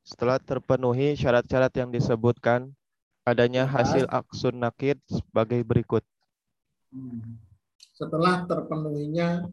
[0.05, 2.73] setelah terpenuhi syarat-syarat yang disebutkan
[3.25, 3.89] Adanya Atas.
[3.89, 6.05] hasil aksun nakid sebagai berikut.
[6.93, 7.41] Hmm.
[7.89, 9.49] Setelah terpenuhinya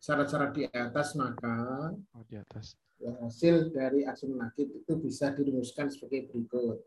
[0.00, 2.80] syarat-syarat di atas, maka Oh, di atas.
[3.00, 6.80] hasil dari asun nakid itu bisa dirumuskan sebagai berikut.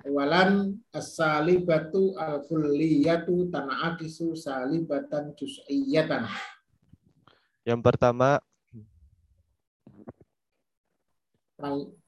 [0.00, 6.24] Awalan as-salibatu al-kulliyatu tana'akisu salibatan juz'iyatan.
[7.64, 8.40] Yang pertama,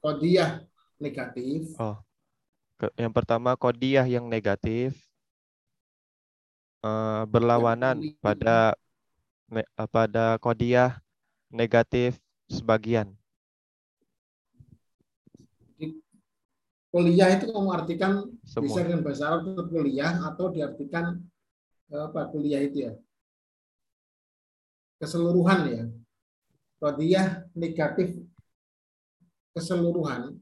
[0.01, 0.65] Kodiyah
[0.97, 2.01] negatif ke-
[2.99, 4.97] yang pertama kodiah yang negatif
[6.83, 8.75] eh, berlawanan pada
[9.49, 10.99] ne- eh, pada kodiah
[11.53, 12.17] negatif
[12.49, 13.13] sebagian.
[16.93, 18.85] kuliah itu kamu artikan bisa Semua.
[18.85, 21.17] dengan bahasa Arab itu kuliah atau diartikan
[21.89, 22.93] eh, apa kuliah itu ya
[25.01, 25.83] keseluruhan ya
[26.77, 28.19] Kodiyah negatif
[29.55, 30.35] keseluruhan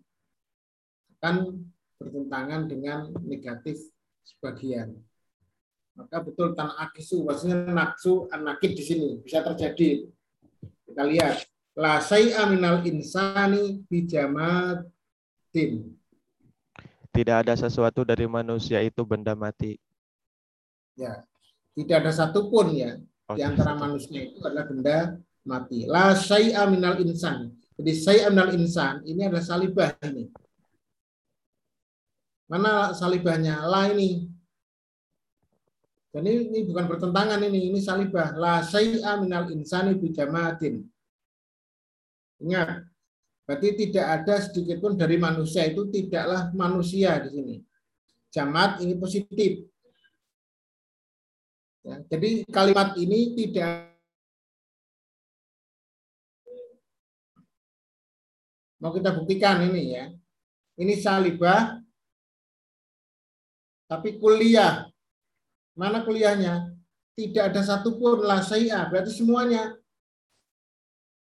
[1.22, 1.61] akan
[2.02, 3.78] bertentangan dengan negatif
[4.26, 4.97] sebagian
[5.93, 10.10] maka betul tan akisu maksudnya naksu anakid di sini bisa terjadi
[10.89, 11.45] kita lihat
[11.78, 14.84] la say'a minal insani bijamatin
[17.12, 19.76] Tidak ada sesuatu dari manusia itu benda mati.
[21.76, 22.95] tidak ada satupun ya
[23.32, 23.80] Oh, di antara satu.
[23.80, 24.97] manusia itu adalah benda
[25.47, 25.88] mati.
[25.88, 27.56] La syai'a minal insan.
[27.80, 30.28] Jadi syai'a minal insan ini adalah salibah ini.
[32.52, 33.64] Mana salibahnya?
[33.64, 34.28] La ini.
[36.12, 38.36] Dan ini, ini bukan bertentangan ini, ini salibah.
[38.36, 40.84] La syai'a minal insani bijamatin.
[42.43, 42.84] Ingat,
[43.47, 47.56] berarti tidak ada sedikit pun dari manusia itu tidaklah manusia di sini.
[48.36, 49.64] Jamat ini positif.
[51.88, 53.95] Ya, jadi kalimat ini tidak
[58.84, 60.06] mau kita buktikan ini ya.
[60.76, 61.81] Ini salibah
[63.92, 64.88] tapi kuliah.
[65.76, 66.72] Mana kuliahnya?
[67.12, 69.76] Tidak ada satupun la syai'a, berarti semuanya.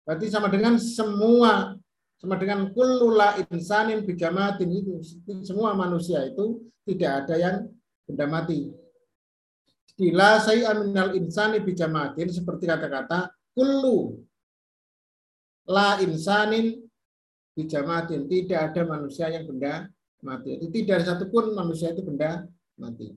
[0.07, 1.75] Berarti sama dengan semua
[2.21, 5.01] sama dengan kullu la insanin bijamatin itu
[5.41, 7.57] semua manusia itu tidak ada yang
[8.05, 8.68] benda mati.
[9.97, 14.21] Bila saya minal insani bijamatin seperti kata-kata kullu
[15.64, 16.77] la insanin
[17.57, 19.89] bijamatin tidak ada manusia yang benda
[20.21, 20.61] mati.
[20.61, 22.45] Itu tidak ada satupun manusia itu benda
[22.81, 23.12] mati.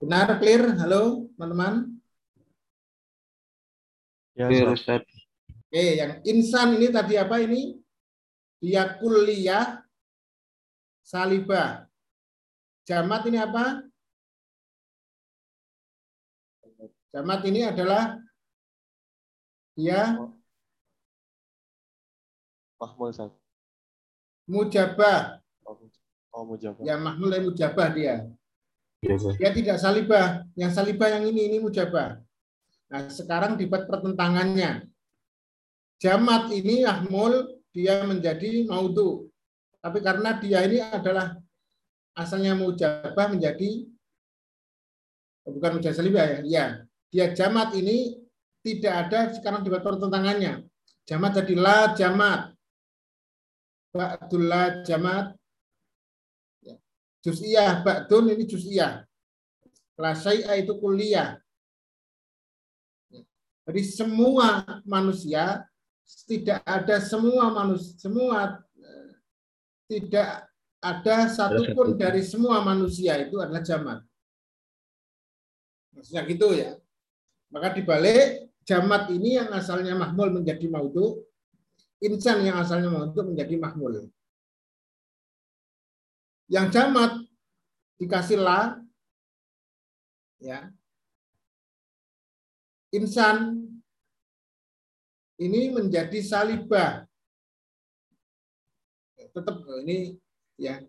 [0.00, 0.64] Benar clear?
[0.80, 2.00] Halo teman-teman.
[4.32, 5.04] Ya, Clear, Ustaz.
[5.68, 7.76] Oke, yang insan ini tadi apa ini?
[8.64, 9.84] Dia kuliah
[11.04, 11.84] salibah.
[12.88, 13.84] Jamat ini apa?
[17.12, 18.16] Jamat ini adalah
[19.76, 20.16] dia
[22.78, 23.34] Ustaz.
[24.48, 25.37] mujabah.
[26.38, 26.86] Oh, mujabah.
[26.86, 28.22] Ya mahmul dan mujabah dia.
[29.02, 29.16] Iya.
[29.34, 30.46] Dia tidak salibah.
[30.54, 32.22] Yang salibah yang ini ini mujabah.
[32.94, 34.86] Nah, sekarang dibuat pertentangannya.
[35.98, 39.26] Jamat ini mahmul dia menjadi maudu.
[39.82, 41.34] Tapi karena dia ini adalah
[42.14, 43.90] asalnya mujabah menjadi
[45.42, 46.38] oh, bukan mujabah salibah ya.
[46.46, 46.64] Ya,
[47.10, 48.14] dia jamat ini
[48.62, 50.62] tidak ada sekarang dibuat pertentangannya.
[51.02, 52.54] Jamat jadi la jamat.
[53.90, 55.37] Ba'dul la jamat.
[57.18, 57.24] Ya.
[57.26, 59.02] Juz'iyah, ba'dun ini juz'iyah.
[59.98, 61.42] La syai'a itu kuliah.
[63.68, 65.66] Jadi semua manusia
[66.24, 68.64] tidak ada semua manusia semua
[69.84, 70.48] tidak
[70.80, 74.00] ada satupun dari semua manusia itu adalah jamat.
[75.92, 76.80] Maksudnya gitu ya.
[77.52, 81.24] Maka dibalik jamat ini yang asalnya mahmul menjadi maudu,
[82.00, 84.06] insan yang asalnya maudu menjadi mahmul.
[86.48, 87.12] Yang jamat
[88.00, 88.80] dikasih la,
[90.40, 90.72] ya.
[92.88, 93.68] Insan
[95.36, 97.04] ini menjadi salibah.
[99.28, 100.16] Tetap ini
[100.56, 100.80] ya.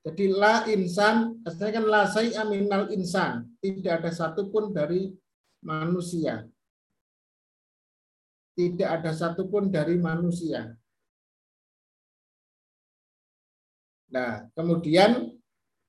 [0.00, 3.50] Jadi la insan, asalnya kan la say'a minal insan.
[3.60, 5.12] Tidak ada satupun dari
[5.60, 6.48] manusia.
[8.56, 10.72] Tidak ada satupun dari manusia.
[14.10, 15.30] Nah, kemudian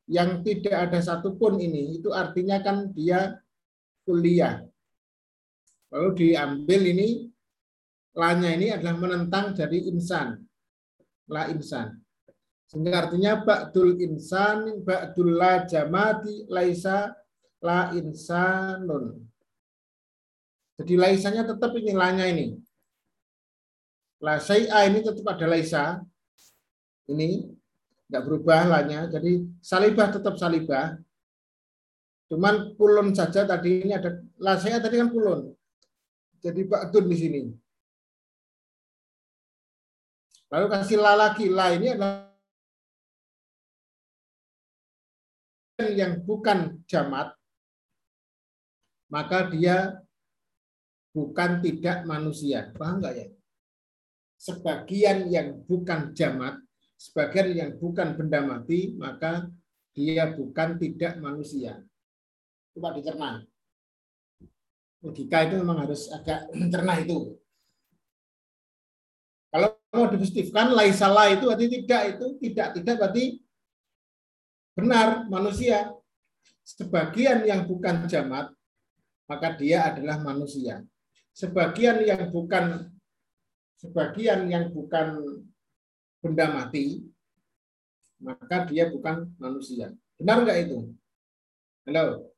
[0.05, 3.41] yang tidak ada satupun ini, itu artinya kan dia
[4.05, 4.61] kuliah.
[5.91, 7.09] Lalu diambil ini,
[8.15, 10.39] lanya ini adalah menentang dari insan.
[11.32, 11.97] La insan.
[12.72, 17.11] Sehingga artinya ba'dul insan, ba'dul la jamati, laisa
[17.59, 19.19] la insanun.
[20.80, 22.55] Jadi laisanya tetap ini lanya ini.
[24.22, 25.99] La syai'a ini tetap ada laisa.
[27.11, 27.61] Ini.
[28.12, 29.07] Nggak berubah lahnya.
[29.07, 30.99] Jadi salibah tetap salibah.
[32.28, 35.55] Cuman kulun saja tadi ini ada lah saya tadi kan kulun.
[36.43, 37.41] Jadi ba'dun di sini.
[40.51, 41.47] Lalu kasih la lagi.
[41.47, 42.28] La ini adalah
[45.88, 47.34] yang bukan jamat,
[49.07, 49.97] maka dia
[51.16, 52.70] bukan tidak manusia.
[52.76, 53.28] Paham nggak ya?
[54.41, 56.57] Sebagian yang bukan jamat,
[57.01, 59.49] sebagian yang bukan benda mati, maka
[59.97, 61.81] dia bukan tidak manusia.
[62.77, 63.41] Coba dicerna.
[65.01, 67.41] Logika itu memang harus agak cerna itu.
[69.49, 73.25] Kalau mau dipositifkan, laisalah itu berarti tidak itu tidak tidak berarti
[74.77, 75.89] benar manusia.
[76.61, 78.53] Sebagian yang bukan jamat,
[79.25, 80.85] maka dia adalah manusia.
[81.33, 82.93] Sebagian yang bukan
[83.81, 85.41] sebagian yang bukan
[86.22, 87.01] benda mati,
[88.22, 89.89] maka dia bukan manusia.
[90.22, 90.78] Benar enggak itu?
[91.89, 92.30] Halo?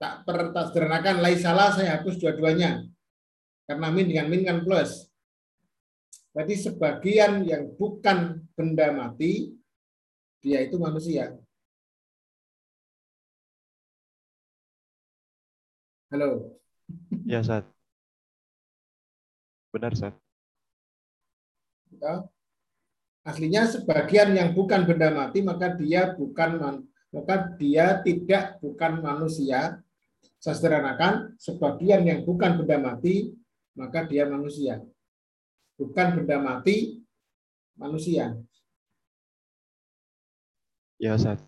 [0.00, 2.88] Tak pertasderanakan laisalah saya hapus dua-duanya.
[3.68, 5.12] Karena min dengan min kan plus.
[6.34, 9.54] Berarti sebagian yang bukan benda mati,
[10.42, 11.36] dia itu manusia.
[16.10, 16.58] Halo.
[17.24, 17.64] Ya, Sat.
[19.70, 20.14] Benar, Sat.
[22.02, 22.26] Ya.
[23.24, 29.80] Aslinya sebagian yang bukan benda mati, maka dia bukan maka dia tidak bukan manusia.
[30.36, 33.32] Saya sederhanakan, sebagian yang bukan benda mati,
[33.72, 34.84] maka dia manusia
[35.78, 37.02] bukan benda mati
[37.74, 38.38] manusia.
[40.98, 41.42] Ya, Ustaz.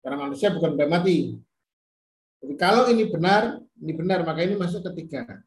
[0.00, 1.36] Karena manusia bukan benda mati.
[2.40, 5.44] Jadi kalau ini benar, ini benar, maka ini masuk ketiga.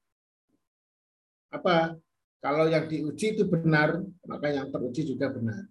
[1.50, 1.98] Apa?
[2.44, 5.64] Kalau yang diuji itu benar, maka yang teruji juga benar.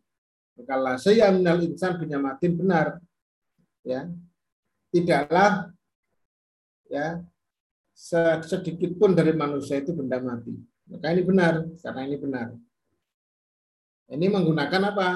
[0.64, 2.96] Kalau saya minal insan binyamatin benar,
[3.84, 4.08] ya
[4.88, 5.68] tidaklah
[6.88, 7.20] ya
[7.92, 10.56] sedikit pun dari manusia itu benda mati.
[10.88, 12.48] Maka ini benar, karena ini benar.
[14.12, 15.08] Ini menggunakan apa?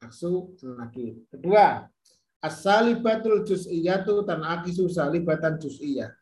[0.00, 1.16] Aksu nakir.
[1.32, 1.88] Kedua,
[2.40, 6.12] asalibatul juz'iyatu tan akisu salibatan juz'iyah.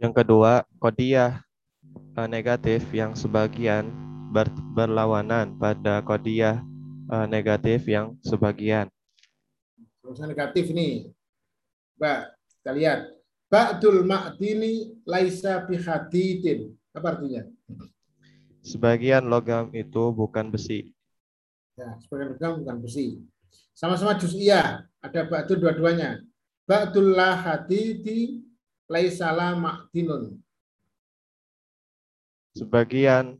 [0.00, 1.43] Yang kedua, kodiah
[2.14, 3.90] eh, negatif yang sebagian
[4.30, 6.62] ber, berlawanan pada kodiah
[7.10, 8.90] eh, negatif yang sebagian.
[10.04, 11.10] Terus negatif nih.
[11.96, 12.20] Mbak,
[12.60, 13.00] kita lihat.
[13.48, 16.74] Ba'dul ma'dini laisa bihadidin.
[16.90, 17.46] Apa artinya?
[18.66, 20.90] Sebagian logam itu bukan besi.
[21.78, 23.22] Ya, sebagian logam bukan besi.
[23.70, 24.82] Sama-sama juz'iyah.
[24.98, 26.18] Ada ba'dul dua-duanya.
[26.66, 28.42] Ba'dul la hadidi
[28.90, 30.43] laisa la ma'dinun.
[32.54, 33.38] Sebagian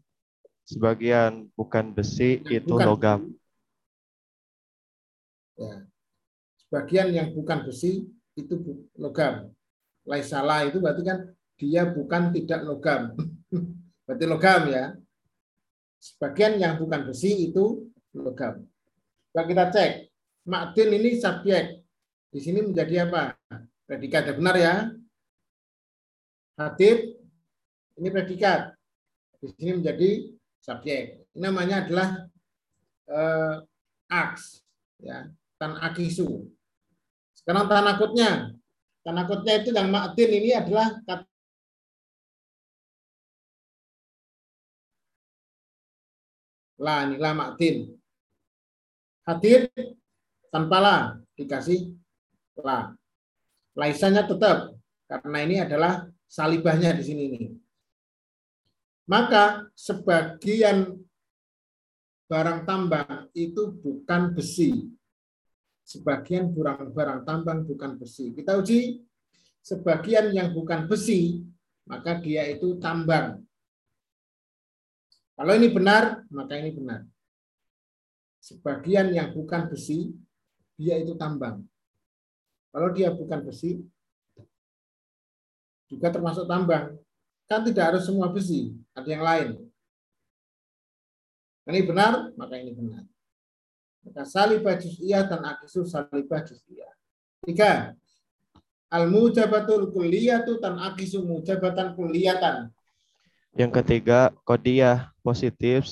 [0.67, 2.87] sebagian bukan besi itu bukan.
[2.87, 3.21] logam.
[5.55, 5.87] Ya.
[6.59, 8.55] Sebagian yang bukan besi itu
[8.99, 9.55] logam
[10.05, 11.19] laisala itu berarti kan
[11.57, 13.17] dia bukan tidak logam.
[14.05, 14.85] berarti logam ya.
[15.99, 18.69] Sebagian yang bukan besi itu logam.
[19.33, 19.93] Coba kita cek.
[20.45, 21.81] Makdin ini subjek.
[22.29, 23.33] Di sini menjadi apa?
[23.89, 24.29] Predikat.
[24.29, 24.75] Ya, benar ya?
[26.61, 27.17] Hadid
[27.97, 28.74] ini predikat.
[29.45, 30.33] Di sini menjadi
[30.65, 31.29] subjek.
[31.37, 32.09] Namanya adalah
[33.13, 33.57] eh,
[34.09, 34.65] aks.
[34.97, 35.29] Ya,
[35.61, 36.49] tan akisu.
[37.37, 38.57] Sekarang tanakutnya
[39.05, 41.29] Tanakutnya itu yang ma'din ini adalah kata
[46.81, 47.77] la ini la ma'din.
[49.29, 49.69] Hadir
[50.49, 50.97] tanpa la
[51.37, 51.93] dikasih
[52.65, 52.97] la.
[53.77, 54.73] Laisanya tetap
[55.05, 57.64] karena ini adalah salibahnya di sini ini.
[59.05, 60.97] Maka sebagian
[62.25, 64.89] barang tambang itu bukan besi,
[65.85, 68.33] sebagian barang-barang tambang bukan besi.
[68.33, 69.05] Kita uji
[69.61, 71.45] sebagian yang bukan besi,
[71.85, 73.45] maka dia itu tambang.
[75.37, 77.05] Kalau ini benar, maka ini benar.
[78.41, 80.17] Sebagian yang bukan besi,
[80.81, 81.61] dia itu tambang.
[82.73, 83.85] Kalau dia bukan besi,
[85.93, 86.97] juga termasuk tambang.
[87.45, 89.49] Kan tidak harus semua besi, ada yang lain.
[91.65, 93.03] Ini benar, maka ini benar.
[94.05, 96.93] Maka salibah juz'iyah dan akisu salibah juz'iyah.
[97.43, 97.97] Tiga.
[98.93, 102.71] Al-mujabatul kulliyatu tan akisu mujabatan kulliyatan.
[103.59, 105.89] Yang ketiga, kodiah positif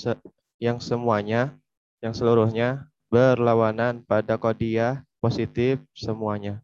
[0.62, 1.56] yang semuanya,
[1.98, 6.62] yang seluruhnya berlawanan pada kodiah positif semuanya.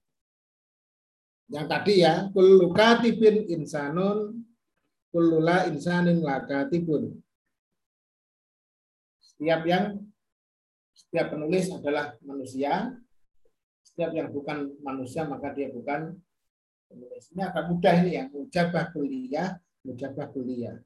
[1.49, 4.48] Yang tadi ya, kullu katibin insanun,
[5.13, 7.17] kullula insanin lakatibun.
[9.23, 10.03] Setiap yang
[10.93, 12.93] setiap penulis adalah manusia,
[13.87, 16.19] setiap yang bukan manusia maka dia bukan
[16.91, 17.31] penulis.
[17.33, 19.49] Ini agak mudah ini ya, mujabah kuliah,
[19.87, 20.77] mujabah kuliah.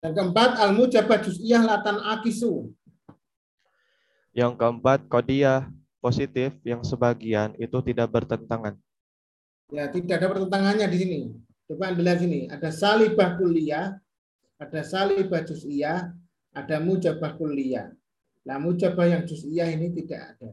[0.00, 2.72] Dan keempat, al-mujabah juz'iyah latan akisu.
[4.32, 5.68] Yang keempat, kodiah
[6.00, 8.80] positif yang sebagian itu tidak bertentangan.
[9.70, 11.20] Ya, tidak ada pertentangannya di sini.
[11.70, 13.94] Coba Anda lihat sini, ada salibah kuliah,
[14.58, 16.10] ada salibah juz'iyah,
[16.50, 17.94] ada mujabah kuliah.
[18.42, 20.50] Nah, mujabah yang juz'iyah ini tidak ada.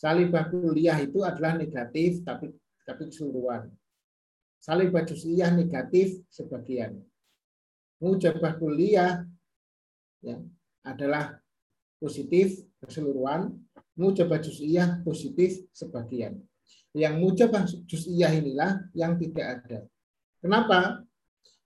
[0.00, 2.56] Salibah kuliah itu adalah negatif tapi
[2.88, 3.68] tapi keseluruhan.
[4.64, 6.96] Salibah juz'iyah negatif sebagian.
[8.00, 9.28] Mujabah kuliah
[10.24, 10.40] ya,
[10.80, 11.36] adalah
[12.00, 13.52] positif keseluruhan,
[13.92, 16.40] mujabah juz'iyah positif sebagian.
[16.94, 19.78] Yang mujabah juz'iyah inilah yang tidak ada.
[20.38, 21.02] Kenapa?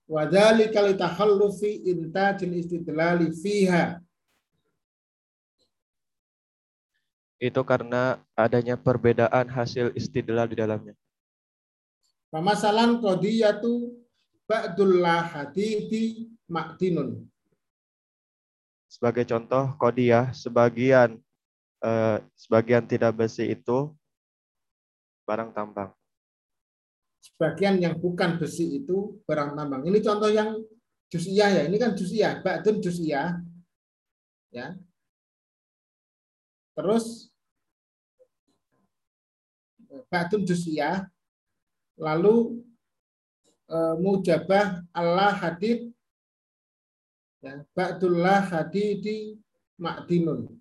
[0.09, 4.01] Wadzalika litakhallufi intajil istidlali fiha.
[7.37, 10.97] Itu karena adanya perbedaan hasil istidlal di dalamnya.
[12.33, 13.93] Pamasalan qadiyatu
[14.49, 17.29] ba'dul lahadidi makdinun.
[18.89, 21.21] Sebagai contoh, kodiah sebagian
[21.85, 23.93] eh, sebagian tidak besi itu
[25.29, 25.93] barang tambang.
[27.21, 29.85] Sebagian yang bukan besi itu barang tambang.
[29.85, 30.57] Ini contoh yang
[31.13, 31.61] juz'iyah ya.
[31.69, 33.37] Ini kan juz'iyah, ba'dun juz'iyah.
[34.49, 34.73] Ya.
[36.73, 37.29] Terus
[40.09, 41.05] ba'dun juz'iyah
[42.01, 42.65] lalu
[43.69, 45.93] eh, mujabah Allah hadid
[47.45, 49.37] ya, ba'dullah hadidi
[49.77, 50.55] makdinun.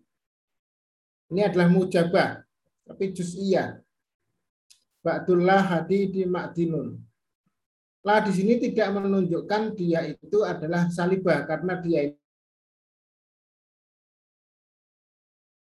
[1.28, 2.40] Ini adalah mujabah,
[2.88, 3.88] tapi juz'iyah.
[5.03, 6.99] Ba'dullah hadidi makdinun.
[8.03, 12.11] Lah di sini tidak menunjukkan dia itu adalah salibah karena dia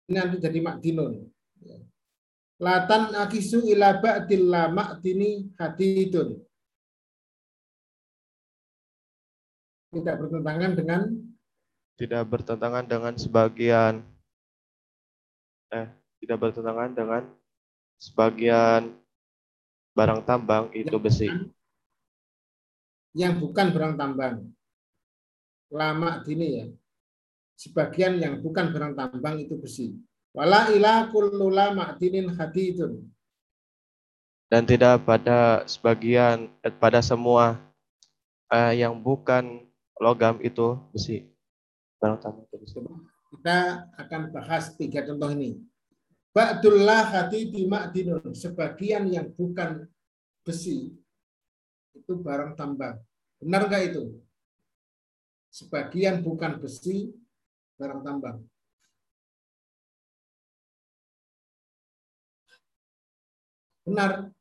[0.09, 1.29] ini nanti jadi makdinun.
[2.61, 6.39] Latan akisu ila ba'dil la makdini hadidun.
[9.93, 11.01] Tidak bertentangan dengan
[11.93, 14.01] Tidak bertentangan dengan sebagian
[15.73, 15.87] eh
[16.21, 17.23] tidak bertentangan dengan
[18.01, 18.93] sebagian
[19.93, 21.29] barang tambang itu besi.
[23.13, 24.49] yang bukan barang tambang.
[25.69, 26.65] Lama dini ya.
[27.53, 29.93] Sebagian yang bukan barang tambang itu besi.
[30.33, 33.13] Wala ila kullu lama dinin hadidun.
[34.53, 37.57] dan tidak pada sebagian eh, pada semua
[38.53, 39.65] eh, yang bukan
[39.97, 41.25] logam itu besi
[41.97, 42.77] barang tambang itu besi.
[43.33, 45.57] Kita akan bahas tiga contoh ini.
[46.33, 48.33] Ba'dullah hadidi ma'dinun.
[48.33, 49.85] Sebagian yang bukan
[50.41, 50.89] besi
[51.93, 52.97] itu barang tambang.
[53.37, 54.17] Benar nggak itu?
[55.53, 57.13] Sebagian bukan besi
[57.77, 58.41] barang tambang.
[63.85, 64.33] Benar.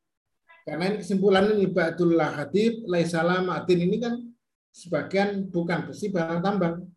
[0.63, 4.15] Karena ini kesimpulan ini ba'dullah hadid laisala ma'din ini kan
[4.73, 6.87] sebagian bukan besi barang tambang.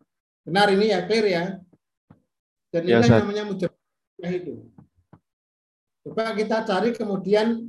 [0.47, 1.43] Benar ini ya clear ya.
[2.71, 3.13] Dan Ya, Ustaz.
[3.13, 4.53] yang namanya mujabah itu.
[6.07, 7.67] Coba kita cari kemudian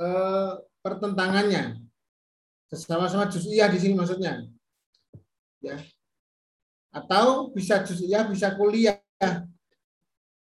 [0.00, 1.76] eh, pertentangannya.
[2.72, 4.48] Sama-sama juz'iyah di sini maksudnya.
[5.60, 5.76] Ya.
[6.88, 8.96] Atau bisa juz'iyah, bisa kuliah.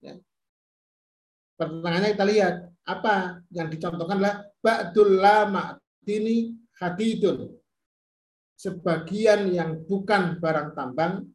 [0.01, 0.16] Ya.
[1.61, 2.55] Pertentangannya kita lihat.
[2.83, 7.53] Apa yang dicontohkan adalah ba'dul lama dini hadidun.
[8.57, 11.28] Sebagian yang bukan barang tambang,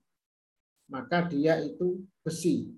[0.90, 2.77] maka dia itu besi.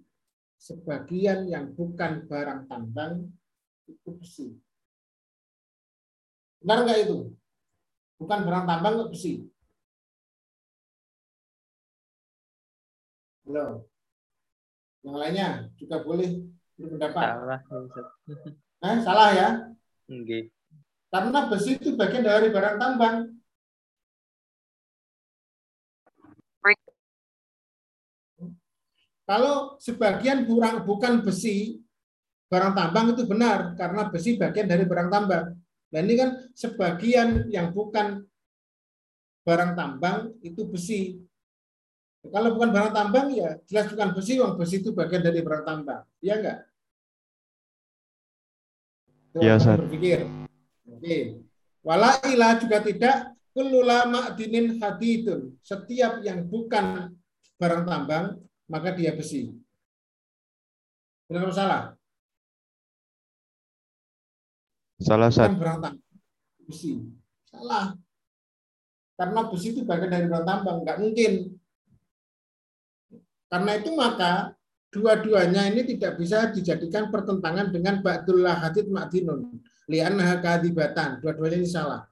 [0.59, 3.31] Sebagian yang bukan barang tambang,
[3.87, 4.47] itu besi.
[6.59, 7.31] Benar nggak itu?
[8.19, 9.47] Bukan barang tambang kok besi.
[13.47, 13.87] Halo.
[14.99, 15.49] Yang lainnya
[15.79, 16.43] juga boleh
[16.75, 17.27] berpendapat.
[17.39, 17.59] Salah.
[18.83, 19.49] Eh, salah ya?
[20.11, 20.51] Nggih.
[21.07, 23.38] Karena besi itu bagian dari barang tambang.
[29.29, 31.77] Kalau sebagian kurang bukan besi,
[32.49, 35.53] barang tambang itu benar karena besi bagian dari barang tambang.
[35.93, 38.25] Dan ini kan sebagian yang bukan
[39.45, 41.21] barang tambang itu besi.
[42.25, 46.01] Kalau bukan barang tambang ya jelas bukan besi, wong besi itu bagian dari barang tambang.
[46.25, 46.57] Iya enggak?
[49.37, 49.77] Iya, Ustaz.
[49.77, 50.25] berpikir.
[50.89, 51.45] Oke.
[51.85, 55.53] Walaila juga tidak kululama dinin hadidun.
[55.61, 57.13] Setiap yang bukan
[57.61, 59.49] barang tambang maka dia besi.
[61.25, 61.83] Benar atau salah?
[65.01, 65.57] Salah satu.
[65.57, 65.97] barang tambang
[66.69, 67.01] besi.
[67.49, 67.97] Salah.
[69.17, 71.33] Karena besi itu bagian dari bahan tambang, nggak mungkin.
[73.49, 74.53] Karena itu maka
[74.93, 79.57] dua-duanya ini tidak bisa dijadikan pertentangan dengan ba'dul lahadid ma'dinun.
[79.89, 81.17] Li'annaha kadibatan.
[81.19, 82.05] Dua-duanya ini salah.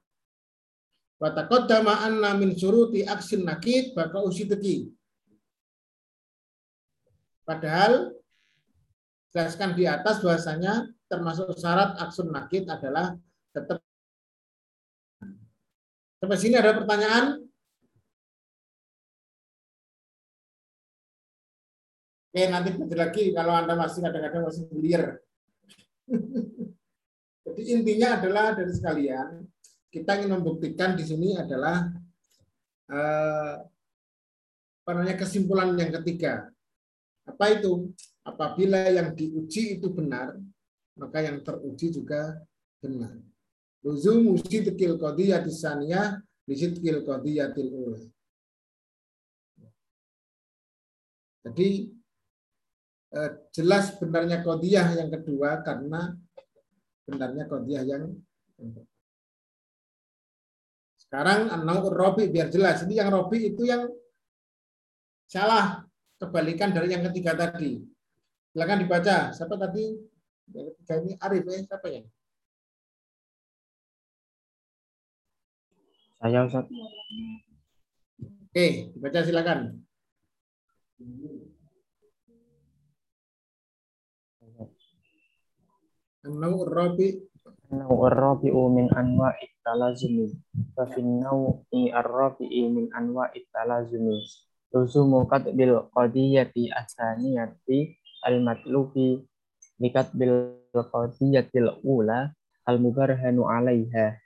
[1.22, 4.97] Wa taqaddama anna min syuruti aksin nakid baka usideki.
[7.48, 8.12] Padahal
[9.32, 13.16] jelaskan di atas bahwasanya termasuk syarat aksun nakid adalah
[13.56, 13.80] tetap
[16.18, 17.46] Sampai sini ada pertanyaan?
[22.34, 25.22] Oke, nanti nanti lagi kalau Anda masih kadang-kadang masih clear.
[27.46, 29.46] Jadi intinya adalah dari sekalian,
[29.94, 31.86] kita ingin membuktikan di sini adalah
[32.90, 33.56] eh,
[35.22, 36.50] kesimpulan yang ketiga.
[37.28, 37.92] Apa itu?
[38.24, 40.36] Apabila yang diuji itu benar,
[40.96, 42.40] maka yang teruji juga
[42.82, 43.16] benar.
[43.86, 48.02] Luzumu sidqil qadiyatis saniyah bisidqil qadiyatil ula.
[51.48, 51.88] Jadi
[53.16, 56.12] eh, jelas benarnya kodiyah yang kedua karena
[57.08, 58.04] benarnya kodiyah yang
[61.00, 63.88] sekarang anau robi biar jelas ini yang robi itu yang
[65.24, 65.87] salah
[66.18, 67.82] kebalikan dari yang ketiga tadi
[68.54, 69.96] silakan dibaca siapa tadi
[70.54, 72.04] yang ketiga ini Arif eh siapa ya
[76.18, 76.66] Saya Ustaz.
[78.50, 79.86] Oke, dibaca silakan.
[86.26, 87.28] An-naw rabi
[87.68, 90.32] Nau arrabi'u min anwa'it talazumi.
[90.72, 94.24] Wa fin nau'i arrabi'i min anwa'it talazumi.
[94.76, 97.96] Luzumu katbil qadiyati asaniyati
[98.28, 99.24] al-matlubi
[99.80, 102.36] likatbil qadiyatil ula
[102.68, 104.20] al-mubarhanu alaiha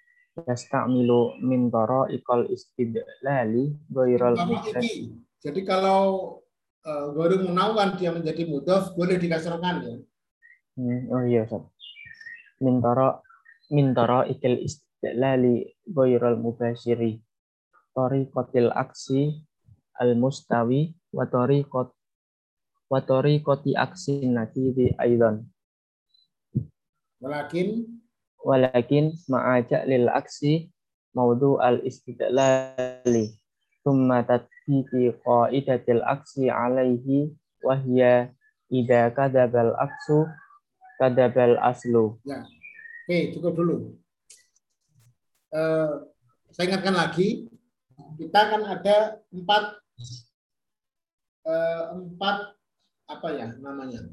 [0.49, 1.69] yasta'milu min
[2.09, 5.13] ikal istidlali ghairal iki.
[5.41, 6.41] Jadi kalau
[6.85, 9.95] uh, baru menawan dia menjadi mudhof boleh dikasarkan ya.
[10.73, 11.69] Hmm, oh iya Ustaz.
[12.57, 12.81] Min
[13.69, 17.21] min ikal istidlali ghairal mubashiri.
[17.91, 19.43] Tariqatil aksi
[20.01, 21.93] al mustawi wa tariqat
[22.89, 25.45] wa tariqati aksi nakidi aidan.
[27.21, 27.85] Walakin
[28.41, 30.73] walakin ma'aja lil aksi
[31.13, 33.37] maudu al istidlali
[33.85, 37.29] thumma tatbiqi qaidatil aksi alaihi
[37.61, 38.33] wahya
[38.73, 40.25] ida kadabal aksu
[40.97, 42.17] kadabal aslu.
[42.25, 42.41] Ya.
[43.05, 43.75] Oke, cukup dulu.
[45.51, 46.07] Uh,
[46.53, 47.51] saya ingatkan lagi,
[48.15, 49.80] kita akan ada empat
[51.91, 52.37] empat
[53.09, 54.05] apa ya namanya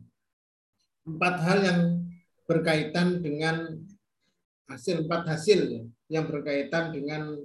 [1.09, 1.81] empat hal yang
[2.45, 3.77] berkaitan dengan
[4.69, 5.83] hasil empat hasil ya,
[6.13, 7.37] yang berkaitan dengan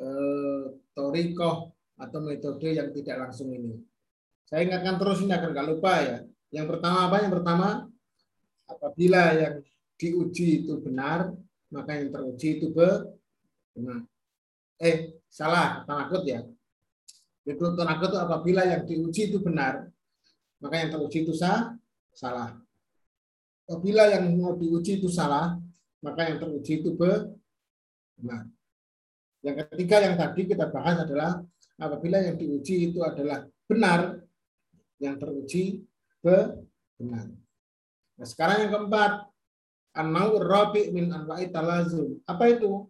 [0.00, 0.64] eh,
[0.96, 3.76] torikoh atau metode yang tidak langsung ini.
[4.48, 6.18] Saya ingatkan terus ini akan nggak lupa ya.
[6.48, 7.16] Yang pertama apa?
[7.20, 7.68] Yang pertama
[8.64, 9.54] apabila yang
[10.00, 11.32] diuji itu benar,
[11.68, 14.08] maka yang teruji itu benar.
[14.80, 16.40] Eh, salah, tanakut ya.
[17.48, 19.88] Itu tanakut itu apabila yang diuji itu benar,
[20.60, 21.72] maka yang teruji itu sah,
[22.12, 22.60] salah.
[23.64, 25.56] Apabila yang mau diuji itu salah,
[26.04, 28.44] maka yang teruji itu benar.
[29.40, 31.40] Yang ketiga yang tadi kita bahas adalah
[31.80, 34.20] apabila yang diuji itu adalah benar,
[35.00, 35.88] yang teruji
[36.20, 37.32] benar.
[38.18, 39.24] Nah, sekarang yang keempat,
[39.96, 42.18] an-naur rabi min anwa'i talazum.
[42.28, 42.84] Apa itu?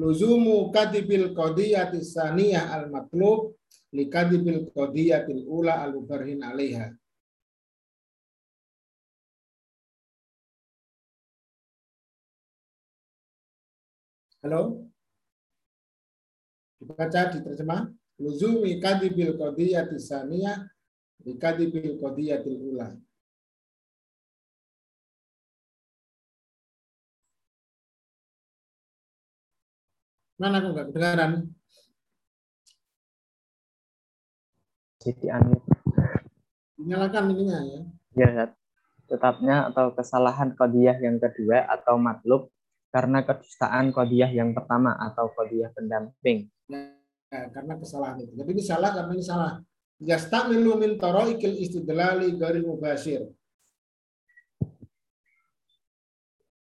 [0.00, 3.61] Luzumu kadibil qadiyati saniyah al-matlub li
[4.10, 6.92] kadibil qadiyatil ula al-mubarhin alaiha.
[14.42, 14.90] Halo?
[16.82, 17.86] Dibaca, diterjemah.
[18.18, 20.66] Luzumi kadibil qadiyati saniyah
[21.22, 22.90] di kadibil qadiyatil ula.
[30.42, 31.32] Mana aku nggak kedengaran?
[35.02, 35.58] Siti Anit.
[36.78, 37.80] Nyalakan ininya ya.
[38.14, 38.54] Ya,
[39.10, 42.54] tetapnya atau kesalahan kodiyah yang kedua atau matlub
[42.94, 46.46] karena kedustaan kodiyah yang pertama atau kodiyah pendamping.
[46.70, 48.32] Ya, karena kesalahan itu.
[48.38, 49.52] Jadi ini salah karena ini salah.
[49.98, 53.26] Yastamilu min taraikil istidlali gari mubasir.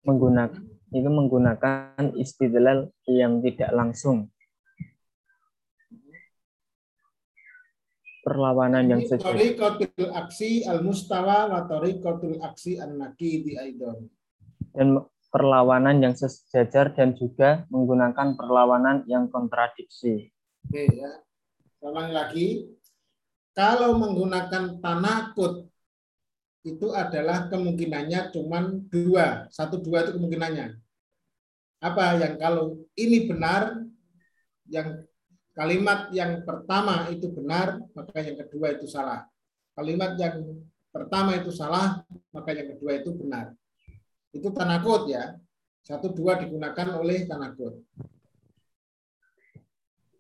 [0.06, 0.62] Menggunakan
[0.94, 4.32] itu menggunakan istidlal yang tidak langsung.
[8.28, 9.24] Perlawanan yang sesuai.
[9.24, 14.12] Tariqatul aksi al-mustawa wa tariqatul aksi an-nakidi aidon.
[14.76, 15.00] Dan
[15.32, 20.28] perlawanan yang sejajar dan juga menggunakan perlawanan yang kontradiksi.
[20.68, 21.24] Oke ya.
[21.80, 22.48] Ulangi lagi.
[23.56, 25.72] Kalau menggunakan tanakut
[26.68, 28.60] itu adalah kemungkinannya cuma
[28.92, 29.48] dua.
[29.56, 30.76] Satu dua itu kemungkinannya.
[31.80, 33.88] Apa yang kalau ini benar,
[34.68, 35.07] yang
[35.58, 39.26] kalimat yang pertama itu benar, maka yang kedua itu salah.
[39.74, 40.62] Kalimat yang
[40.94, 43.58] pertama itu salah, maka yang kedua itu benar.
[44.30, 45.34] Itu tanakut ya.
[45.82, 47.82] Satu dua digunakan oleh tanakut.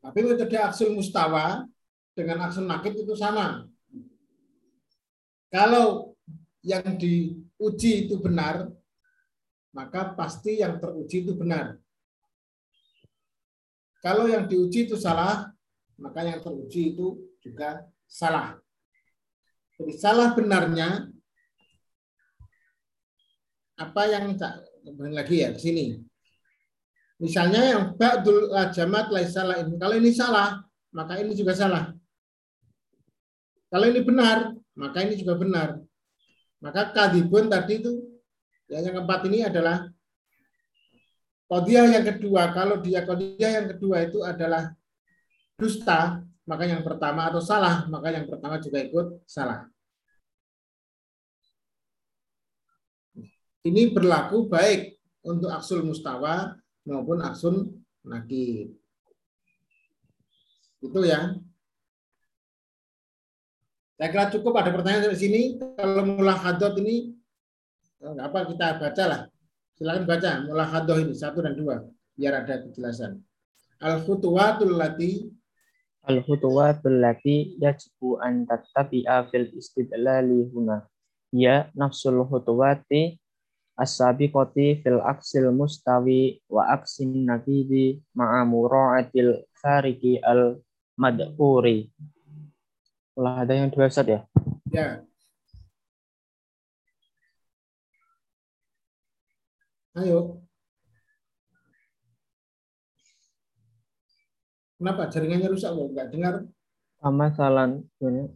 [0.02, 1.68] Tapi metode aksul mustawa
[2.18, 3.68] dengan aksul nakit itu sama.
[5.54, 6.18] Kalau
[6.64, 8.72] yang diuji itu benar,
[9.76, 11.78] maka pasti yang teruji itu benar.
[14.02, 15.50] Kalau yang diuji itu salah,
[15.98, 18.58] maka yang teruji itu juga salah.
[19.78, 21.10] Jadi salah benarnya
[23.78, 24.34] apa yang
[25.14, 26.02] lagi ya ke sini.
[27.18, 29.74] Misalnya yang ba'dul lajamat salah ini.
[29.82, 30.62] Kalau ini salah,
[30.94, 31.94] maka ini juga salah.
[33.68, 35.82] Kalau ini benar, maka ini juga benar.
[36.62, 37.94] Maka kadibun tadi itu
[38.70, 39.90] ya, yang keempat ini adalah
[41.48, 42.52] kodiah yang kedua.
[42.52, 44.76] Kalau dia kodiah yang kedua itu adalah
[45.58, 49.66] dusta, maka yang pertama atau salah, maka yang pertama juga ikut salah.
[53.68, 54.96] Ini berlaku baik
[55.28, 56.56] untuk aksul mustawa
[56.88, 58.72] maupun aksun nakid.
[60.80, 61.36] Itu ya.
[63.98, 65.42] Saya kira cukup ada pertanyaan dari sini.
[65.60, 67.12] Kalau mulahadot ini
[68.00, 69.22] apa kita baca lah.
[69.78, 71.86] Silakan baca mulahadoh ini satu dan dua
[72.18, 73.22] biar ada kejelasan.
[73.78, 75.30] Al khutuwatul lati
[76.02, 80.82] Al khutuwatul lati yajibu an tattabi'a fil istidlali huna.
[81.30, 83.22] Ya nafsul khutuwati
[83.78, 90.58] as-sabiqati fil aksil mustawi wa aksin nakidi ma'a mura'atil fariki al
[90.98, 91.94] madhuri.
[93.14, 94.26] Ada yang dua Ustaz ya?
[94.74, 95.06] Ya.
[99.98, 100.46] Ayo.
[104.78, 105.90] Kenapa jaringannya rusak kok?
[105.90, 106.36] Enggak dengar?
[107.02, 108.30] Sama salan ini.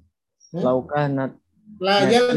[0.52, 0.62] Hmm?
[0.66, 1.38] Laukanat
[1.78, 2.34] Layal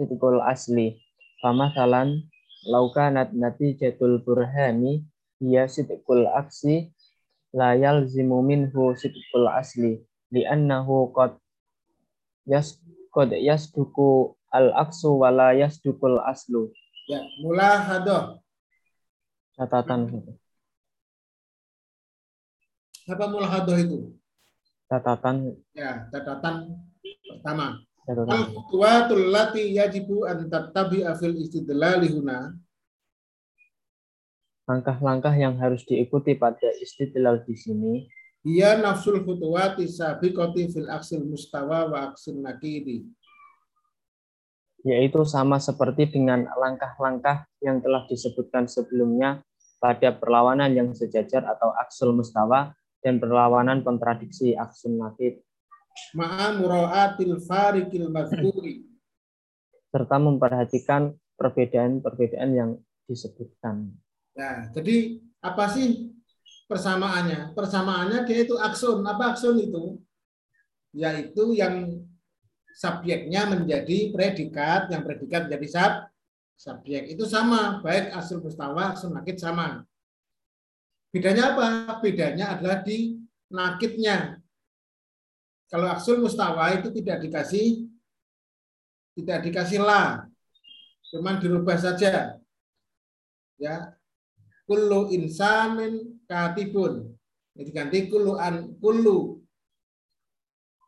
[0.00, 0.98] titikul asli.
[1.38, 2.24] Fama salan
[2.64, 5.04] laukanat natijatul burhani
[5.38, 6.88] hiya sidqul aksi
[7.52, 10.00] la yalzimu minhu sidqul asli
[10.32, 11.36] li'annahu qad
[12.48, 12.80] yas
[13.12, 16.70] qad yasduku al aksu wa la yasdukul aslu.
[17.10, 18.38] ya, mulahadoh.
[19.58, 20.08] Catatan
[23.04, 23.98] Apa mulahadoh itu?
[24.88, 26.78] catatan Ya, catatan
[27.28, 27.82] pertama.
[28.06, 28.32] catatan.
[28.32, 32.54] Al-khutuwatul lati yajibu an tattabi'a fil istidlali huna
[34.64, 37.94] Langkah-langkah yang harus diikuti pada istidlal di sini
[38.44, 43.08] Ia nafsul khutuwati sabiqati fil aksil mustawa wa aksil nakidi.
[44.84, 49.40] Yaitu sama seperti dengan langkah-langkah yang telah disebutkan sebelumnya
[49.80, 55.00] pada perlawanan yang sejajar atau aksul mustawa dan perlawanan kontradiksi aksul
[56.60, 58.84] mura'atil farikil mazkuri.
[59.94, 62.70] serta memperhatikan perbedaan-perbedaan yang
[63.06, 63.94] disebutkan.
[64.34, 66.10] Nah, jadi apa sih
[66.66, 67.54] persamaannya?
[67.54, 69.06] Persamaannya dia itu aksun.
[69.06, 70.02] Apa aksun itu?
[70.90, 72.03] Yaitu yang
[72.74, 75.92] subjeknya menjadi predikat, yang predikat menjadi sub
[76.58, 77.14] subjek.
[77.14, 79.86] Itu sama, baik asal mustawa, asal nakit sama.
[81.14, 81.98] Bedanya apa?
[82.02, 84.42] Bedanya adalah di nakitnya.
[85.70, 87.86] Kalau aksul mustawa itu tidak dikasih
[89.14, 90.26] tidak dikasih la,
[91.14, 92.42] cuman dirubah saja.
[93.54, 93.94] Ya,
[94.66, 97.14] kullu insanin katibun.
[97.54, 99.38] Jadi ganti kullu an kullu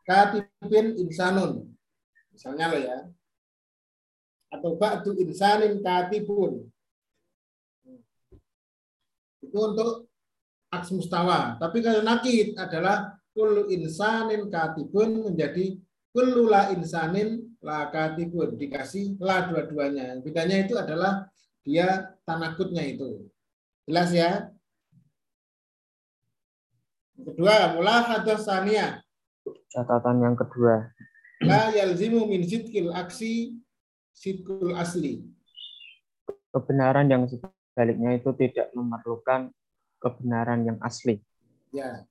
[0.02, 1.76] katibin insanun.
[2.36, 2.98] Misalnya lo ya.
[4.52, 6.68] Atau ba'du insanin katibun.
[9.40, 10.12] Itu untuk
[10.68, 11.56] aks mustawa.
[11.56, 15.80] Tapi kalau nakid adalah kullu insanin katibun menjadi
[16.12, 18.60] kullu la insanin la katibun.
[18.60, 20.20] Dikasih la dua-duanya.
[20.20, 21.32] Bedanya itu adalah
[21.64, 23.24] dia tanakutnya itu.
[23.88, 24.52] Jelas ya?
[27.16, 29.00] Kedua, mulahadah saniyah.
[29.72, 30.92] Catatan yang kedua,
[31.44, 33.56] La yalzimu min sidqil aksi
[34.16, 35.20] sidqul asli.
[36.56, 39.52] kebenaran yang sebaliknya itu tidak memerlukan
[40.00, 41.20] kebenaran yang asli.
[41.68, 42.08] Ya.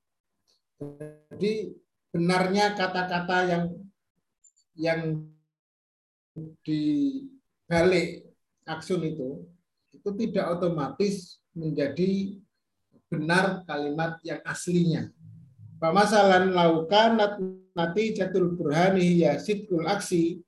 [1.33, 1.73] Jadi
[2.13, 3.63] benarnya kata-kata yang
[4.77, 5.25] yang
[6.61, 6.83] di
[7.65, 8.29] balik
[8.69, 9.49] aksun itu
[9.89, 12.37] itu tidak otomatis menjadi
[13.09, 15.09] benar kalimat yang aslinya.
[15.81, 17.17] Pamasalan laukan
[17.75, 20.39] nati jatul burhani ya sitkul aksi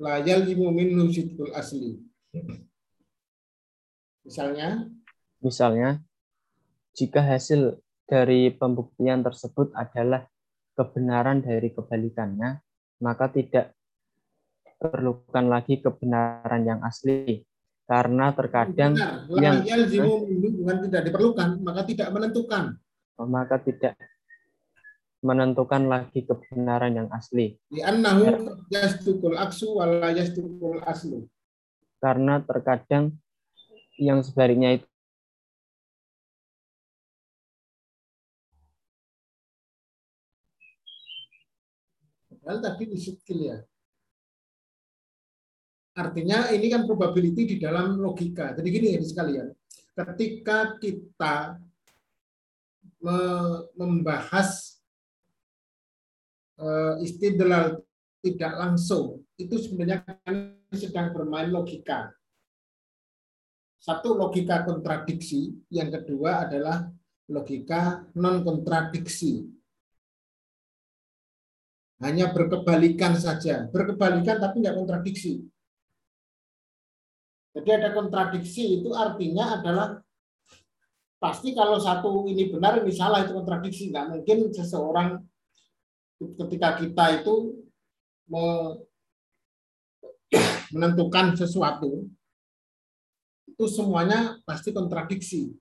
[0.00, 2.00] layal minhu sitkul asli.
[4.24, 4.88] Misalnya,
[5.40, 6.04] Misalnya,
[6.92, 10.28] jika hasil dari pembuktian tersebut adalah
[10.76, 12.60] kebenaran dari kebalikannya,
[13.00, 13.72] maka tidak
[14.76, 17.40] perlukan lagi kebenaran yang asli.
[17.88, 22.64] Karena terkadang benar, yang yalzimu minhu bukan tidak diperlukan, maka tidak menentukan.
[23.20, 23.92] maka tidak
[25.20, 27.60] menentukan lagi kebenaran yang asli.
[32.00, 33.12] Karena terkadang
[34.00, 34.88] yang sebaliknya itu
[43.28, 43.56] ya.
[45.92, 48.56] Artinya ini kan probability di dalam logika.
[48.56, 49.52] Jadi gini ya sekalian.
[49.92, 51.60] Ketika kita
[53.04, 54.79] me- membahas
[57.00, 57.80] istidlal
[58.20, 60.04] tidak langsung, itu sebenarnya
[60.76, 62.12] sedang bermain logika.
[63.80, 66.84] Satu logika kontradiksi, yang kedua adalah
[67.32, 69.48] logika non kontradiksi.
[72.00, 75.48] Hanya berkebalikan saja, berkebalikan tapi nggak kontradiksi.
[77.56, 79.88] Jadi ada kontradiksi itu artinya adalah
[81.20, 83.88] pasti kalau satu ini benar ini salah itu kontradiksi.
[83.92, 85.24] Nggak mungkin seseorang
[86.20, 87.64] ketika kita itu
[88.28, 88.84] me-
[90.76, 92.06] menentukan sesuatu
[93.60, 95.52] itu semuanya pasti kontradiksi.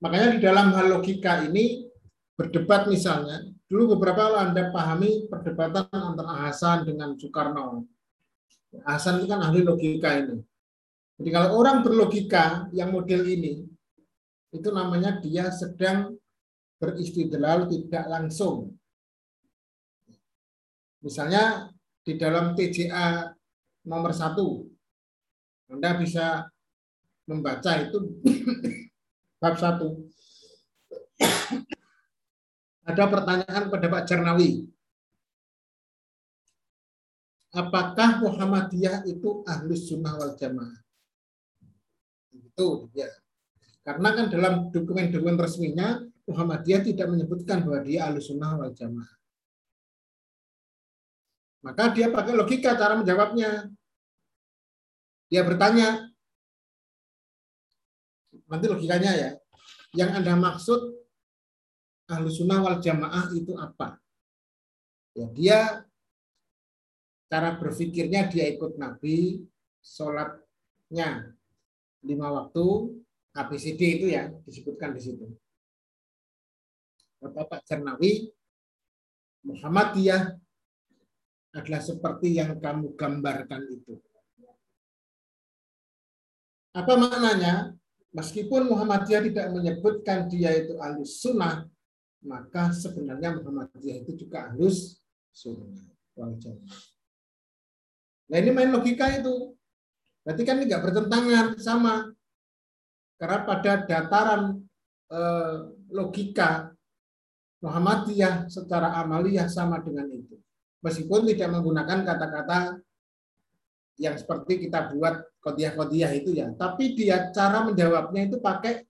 [0.00, 1.84] Makanya di dalam hal logika ini
[2.32, 7.84] berdebat misalnya, dulu beberapa Anda pahami perdebatan antara Hasan dengan Soekarno.
[8.88, 10.40] Hasan itu kan ahli logika ini.
[11.16, 13.68] Jadi kalau orang berlogika yang model ini,
[14.52, 16.16] itu namanya dia sedang
[16.80, 18.76] beristidlal tidak langsung.
[21.06, 21.70] Misalnya
[22.02, 23.30] di dalam TJA
[23.86, 24.66] nomor satu,
[25.70, 26.50] Anda bisa
[27.30, 28.18] membaca itu
[29.42, 30.10] bab satu.
[32.90, 34.66] Ada pertanyaan kepada Pak Cernawi.
[37.54, 40.82] Apakah Muhammadiyah itu ahlus sunnah wal jamaah?
[42.34, 43.06] Itu ya.
[43.86, 49.14] Karena kan dalam dokumen-dokumen resminya Muhammadiyah tidak menyebutkan bahwa dia ahlus sunnah wal jamaah.
[51.66, 53.66] Maka dia pakai logika cara menjawabnya.
[55.26, 56.06] Dia bertanya,
[58.46, 59.30] nanti logikanya ya,
[59.98, 60.94] yang Anda maksud
[62.06, 63.98] ahlu sunnah wal jamaah itu apa?
[65.18, 65.58] Ya, dia
[67.26, 69.42] cara berpikirnya dia ikut Nabi,
[69.82, 71.34] sholatnya
[72.06, 72.94] lima waktu,
[73.34, 75.26] ABCD itu ya disebutkan di situ.
[77.18, 78.30] Kata Pak Cernawi,
[79.42, 80.45] Muhammadiyah
[81.56, 83.96] adalah seperti yang kamu gambarkan itu.
[86.76, 87.72] Apa maknanya?
[88.12, 91.64] Meskipun Muhammadiyah tidak menyebutkan dia itu ahlus sunnah,
[92.24, 95.00] maka sebenarnya Muhammadiyah itu juga ahlus
[95.32, 95.96] sunnah.
[98.28, 99.56] Nah ini main logika itu.
[100.24, 102.08] Berarti kan ini nggak bertentangan sama.
[103.16, 104.42] Karena pada dataran
[105.08, 105.56] eh,
[105.92, 106.72] logika
[107.64, 110.36] Muhammadiyah secara amaliyah sama dengan itu.
[110.86, 112.78] Meskipun tidak menggunakan kata-kata
[113.98, 116.46] yang seperti kita buat kodiah-kodiah itu ya.
[116.54, 118.86] Tapi dia cara menjawabnya itu pakai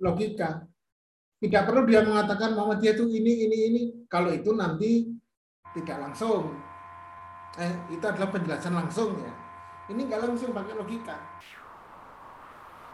[0.00, 0.64] logika.
[1.38, 3.82] Tidak perlu dia mengatakan Muhammadiyah itu ini, ini, ini.
[4.08, 5.04] Kalau itu nanti
[5.76, 6.56] tidak langsung.
[7.60, 9.32] Eh, itu adalah penjelasan langsung ya.
[9.92, 11.16] Ini nggak langsung pakai logika.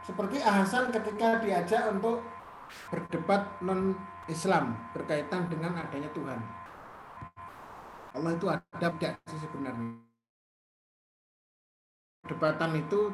[0.05, 2.21] Seperti Hasan ketika diajak untuk
[2.91, 3.95] berdebat non
[4.27, 6.64] Islam berkaitan dengan adanya Tuhan.
[8.15, 9.99] Allah itu ada tidak sih sebenarnya.
[12.23, 13.11] Perdebatan itu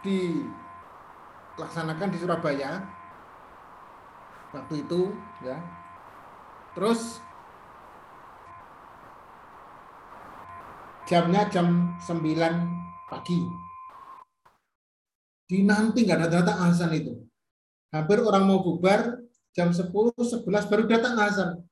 [0.00, 2.88] dilaksanakan di Surabaya
[4.56, 5.12] waktu itu
[5.44, 5.60] ya.
[6.72, 7.20] Terus
[11.04, 12.16] jamnya jam 9
[13.12, 13.44] pagi.
[15.48, 17.12] Di nanti nggak ada datang Hasan itu.
[17.88, 19.16] Hampir orang mau bubar
[19.56, 21.64] jam 10, 11 baru datang Hasan.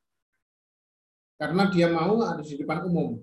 [1.36, 3.20] Karena dia mau ada di depan umum.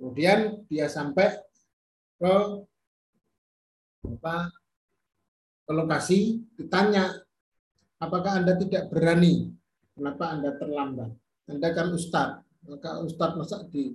[0.00, 1.36] Kemudian dia sampai
[2.18, 2.34] ke
[4.02, 4.50] apa
[5.62, 7.22] ke lokasi ditanya
[8.02, 9.52] apakah Anda tidak berani?
[9.94, 11.12] Kenapa Anda terlambat?
[11.46, 13.94] Anda kan ustadz, maka ustadz masa di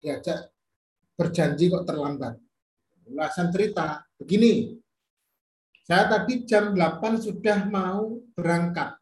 [0.00, 0.52] diajak
[1.16, 2.36] berjanji kok terlambat.
[3.08, 4.72] Ulasan cerita begini.
[5.84, 8.96] Saya tadi jam 8 sudah mau berangkat.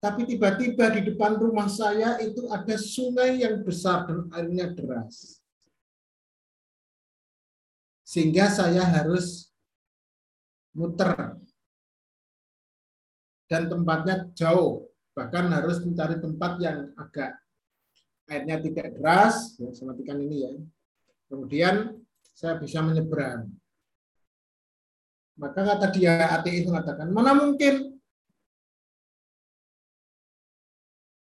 [0.00, 5.44] Tapi tiba-tiba di depan rumah saya itu ada sungai yang besar dan airnya deras.
[8.00, 9.52] Sehingga saya harus
[10.72, 11.36] muter.
[13.44, 14.88] Dan tempatnya jauh.
[15.12, 17.36] Bahkan harus mencari tempat yang agak
[18.32, 19.52] airnya tidak deras.
[19.60, 20.52] Ya, sematikan ini ya.
[21.28, 22.00] Kemudian
[22.32, 23.52] saya bisa menyeberang.
[25.36, 27.99] Maka kata dia ATI itu mengatakan, mana mungkin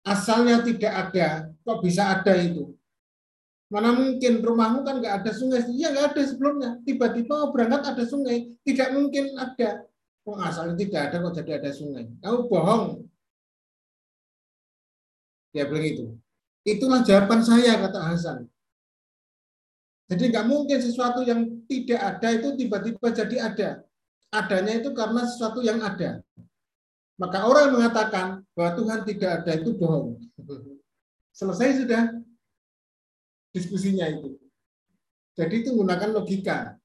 [0.06, 2.78] asalnya tidak ada, kok bisa ada itu?
[3.66, 5.66] Mana mungkin rumahmu kan nggak ada sungai?
[5.66, 6.70] Iya nggak ada sebelumnya.
[6.86, 9.90] Tiba-tiba berangkat ada sungai, tidak mungkin ada.
[10.22, 12.06] Kok asalnya tidak ada kok jadi ada sungai?
[12.22, 12.84] Kamu bohong.
[15.52, 16.06] Dia bilang itu.
[16.66, 18.46] Itulah jawaban saya kata Hasan.
[20.06, 23.70] Jadi nggak mungkin sesuatu yang tidak ada itu tiba-tiba jadi ada
[24.30, 26.22] adanya itu karena sesuatu yang ada.
[27.16, 30.20] Maka orang yang mengatakan bahwa Tuhan tidak ada itu bohong.
[31.32, 32.12] Selesai sudah
[33.56, 34.36] diskusinya itu.
[35.36, 36.76] Jadi itu menggunakan logika.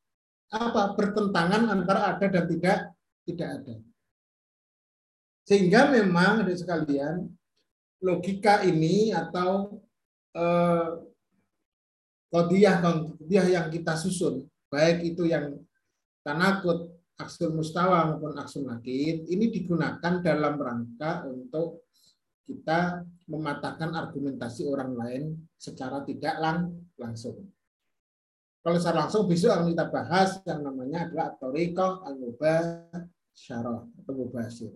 [0.51, 0.95] Apa?
[0.95, 2.79] Bertentangan antara ada dan tidak
[3.27, 3.75] tidak ada.
[5.47, 7.27] Sehingga memang ada sekalian
[7.99, 9.83] logika ini atau
[10.35, 10.89] eh,
[12.31, 15.59] kodiah kodiah yang kita susun, baik itu yang
[16.23, 21.85] tanakut aksul mustawa maupun aksul nakid ini digunakan dalam rangka untuk
[22.49, 25.23] kita mematahkan argumentasi orang lain
[25.55, 27.47] secara tidak lang langsung.
[28.61, 32.19] Kalau secara langsung besok akan kita bahas yang namanya adalah Torikoh al
[33.31, 34.75] syarah atau mubasir.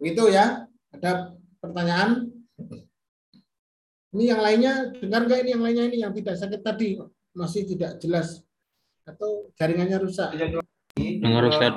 [0.00, 0.66] Begitu ya.
[0.92, 1.32] Ada
[1.62, 2.28] pertanyaan?
[4.12, 7.00] Ini yang lainnya, dengar nggak ini yang lainnya ini yang tidak sakit tadi
[7.32, 8.44] masih tidak jelas
[9.08, 10.36] atau jaringannya rusak?
[10.96, 11.74] Dengar Ustaz.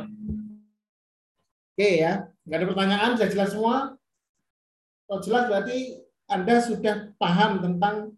[1.76, 3.76] Oke ya, nggak ada pertanyaan, sudah jelas semua.
[5.06, 5.78] Kalau jelas berarti
[6.28, 8.16] Anda sudah paham tentang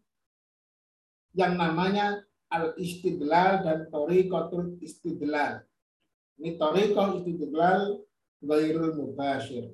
[1.37, 5.65] yang namanya al-istidlal dan toriqatul istidlal.
[6.37, 8.01] Ini toriqah istidlal
[8.41, 9.73] ghairul mubashir.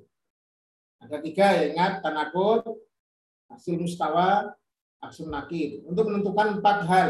[1.04, 2.64] Ada tiga ya, ingat tanakut,
[3.52, 4.56] hasil mustawa,
[5.04, 5.84] hasil nakir.
[5.84, 7.08] Untuk menentukan empat hal.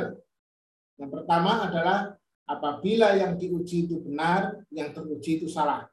[0.98, 5.88] Yang pertama adalah apabila yang diuji itu benar, yang teruji itu salah.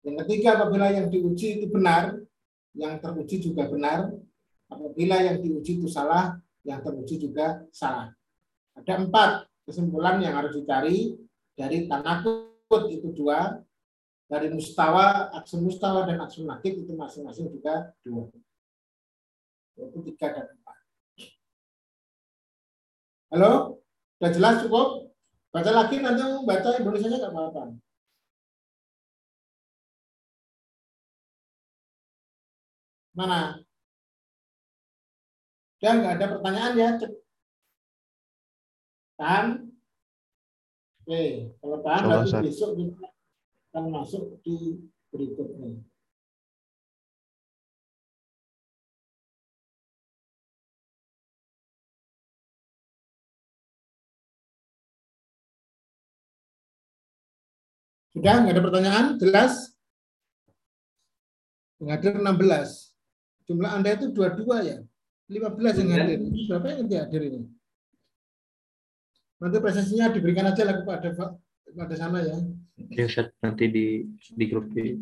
[0.00, 2.18] Yang ketiga, apabila yang diuji itu benar,
[2.74, 4.10] yang teruji juga benar.
[4.70, 8.14] Apabila yang diuji itu salah, yang teruji juga salah.
[8.78, 11.18] Ada empat kesimpulan yang harus dicari
[11.58, 13.58] dari tanakut itu dua,
[14.30, 18.30] dari mustawa, aksun mustawa dan aksun nakib itu masing-masing juga dua.
[19.74, 20.59] Itu tiga dan.
[23.30, 23.78] Halo?
[24.18, 25.14] Sudah jelas cukup?
[25.54, 27.62] Baca lagi nanti baca Indonesia-nya nggak apa-apa.
[33.14, 33.62] Mana?
[35.78, 36.90] Udah nggak ada pertanyaan ya?
[39.14, 39.46] Tahan?
[41.06, 41.22] Oke,
[41.62, 43.08] kalau tahan nanti besok kita
[43.70, 44.82] akan masuk di
[45.14, 45.78] berikutnya.
[58.10, 59.06] Sudah nggak ada pertanyaan?
[59.22, 59.70] Jelas?
[61.78, 63.46] Yang hadir 16.
[63.46, 64.78] Jumlah Anda itu dua-dua ya?
[65.30, 66.18] 15 yang hadir.
[66.50, 67.40] Berapa yang nanti hadir ini?
[69.40, 71.08] Nanti presesinya diberikan aja lah kepada
[71.64, 72.36] kepada sana ya.
[72.92, 73.86] Ya Ustaz, nanti di
[74.34, 74.98] di grup di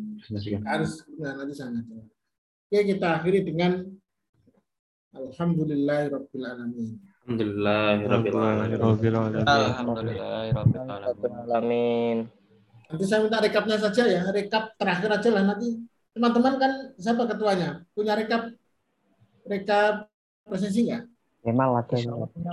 [0.63, 1.81] Harus nah, nanti sana.
[2.69, 3.83] Oke, kita akhiri dengan
[5.17, 7.01] Alhamdulillahirabbil alamin.
[7.25, 8.77] Alhamdulillahirabbil alamin.
[9.49, 12.38] Alhamdulillahirabbil alamin.
[12.89, 15.77] Nanti saya minta rekapnya saja ya, rekap terakhir aja lah nanti.
[16.09, 17.85] Teman-teman kan siapa ketuanya?
[17.93, 18.49] Punya rekap
[19.45, 20.09] rekap
[20.41, 21.05] presensi nggak?
[21.45, 21.95] Memang ada.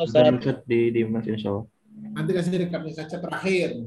[0.04, 0.28] Ustaz
[0.68, 1.66] di di Mas Insya Allah.
[2.12, 3.80] Nanti kasih rekapnya saja terakhir.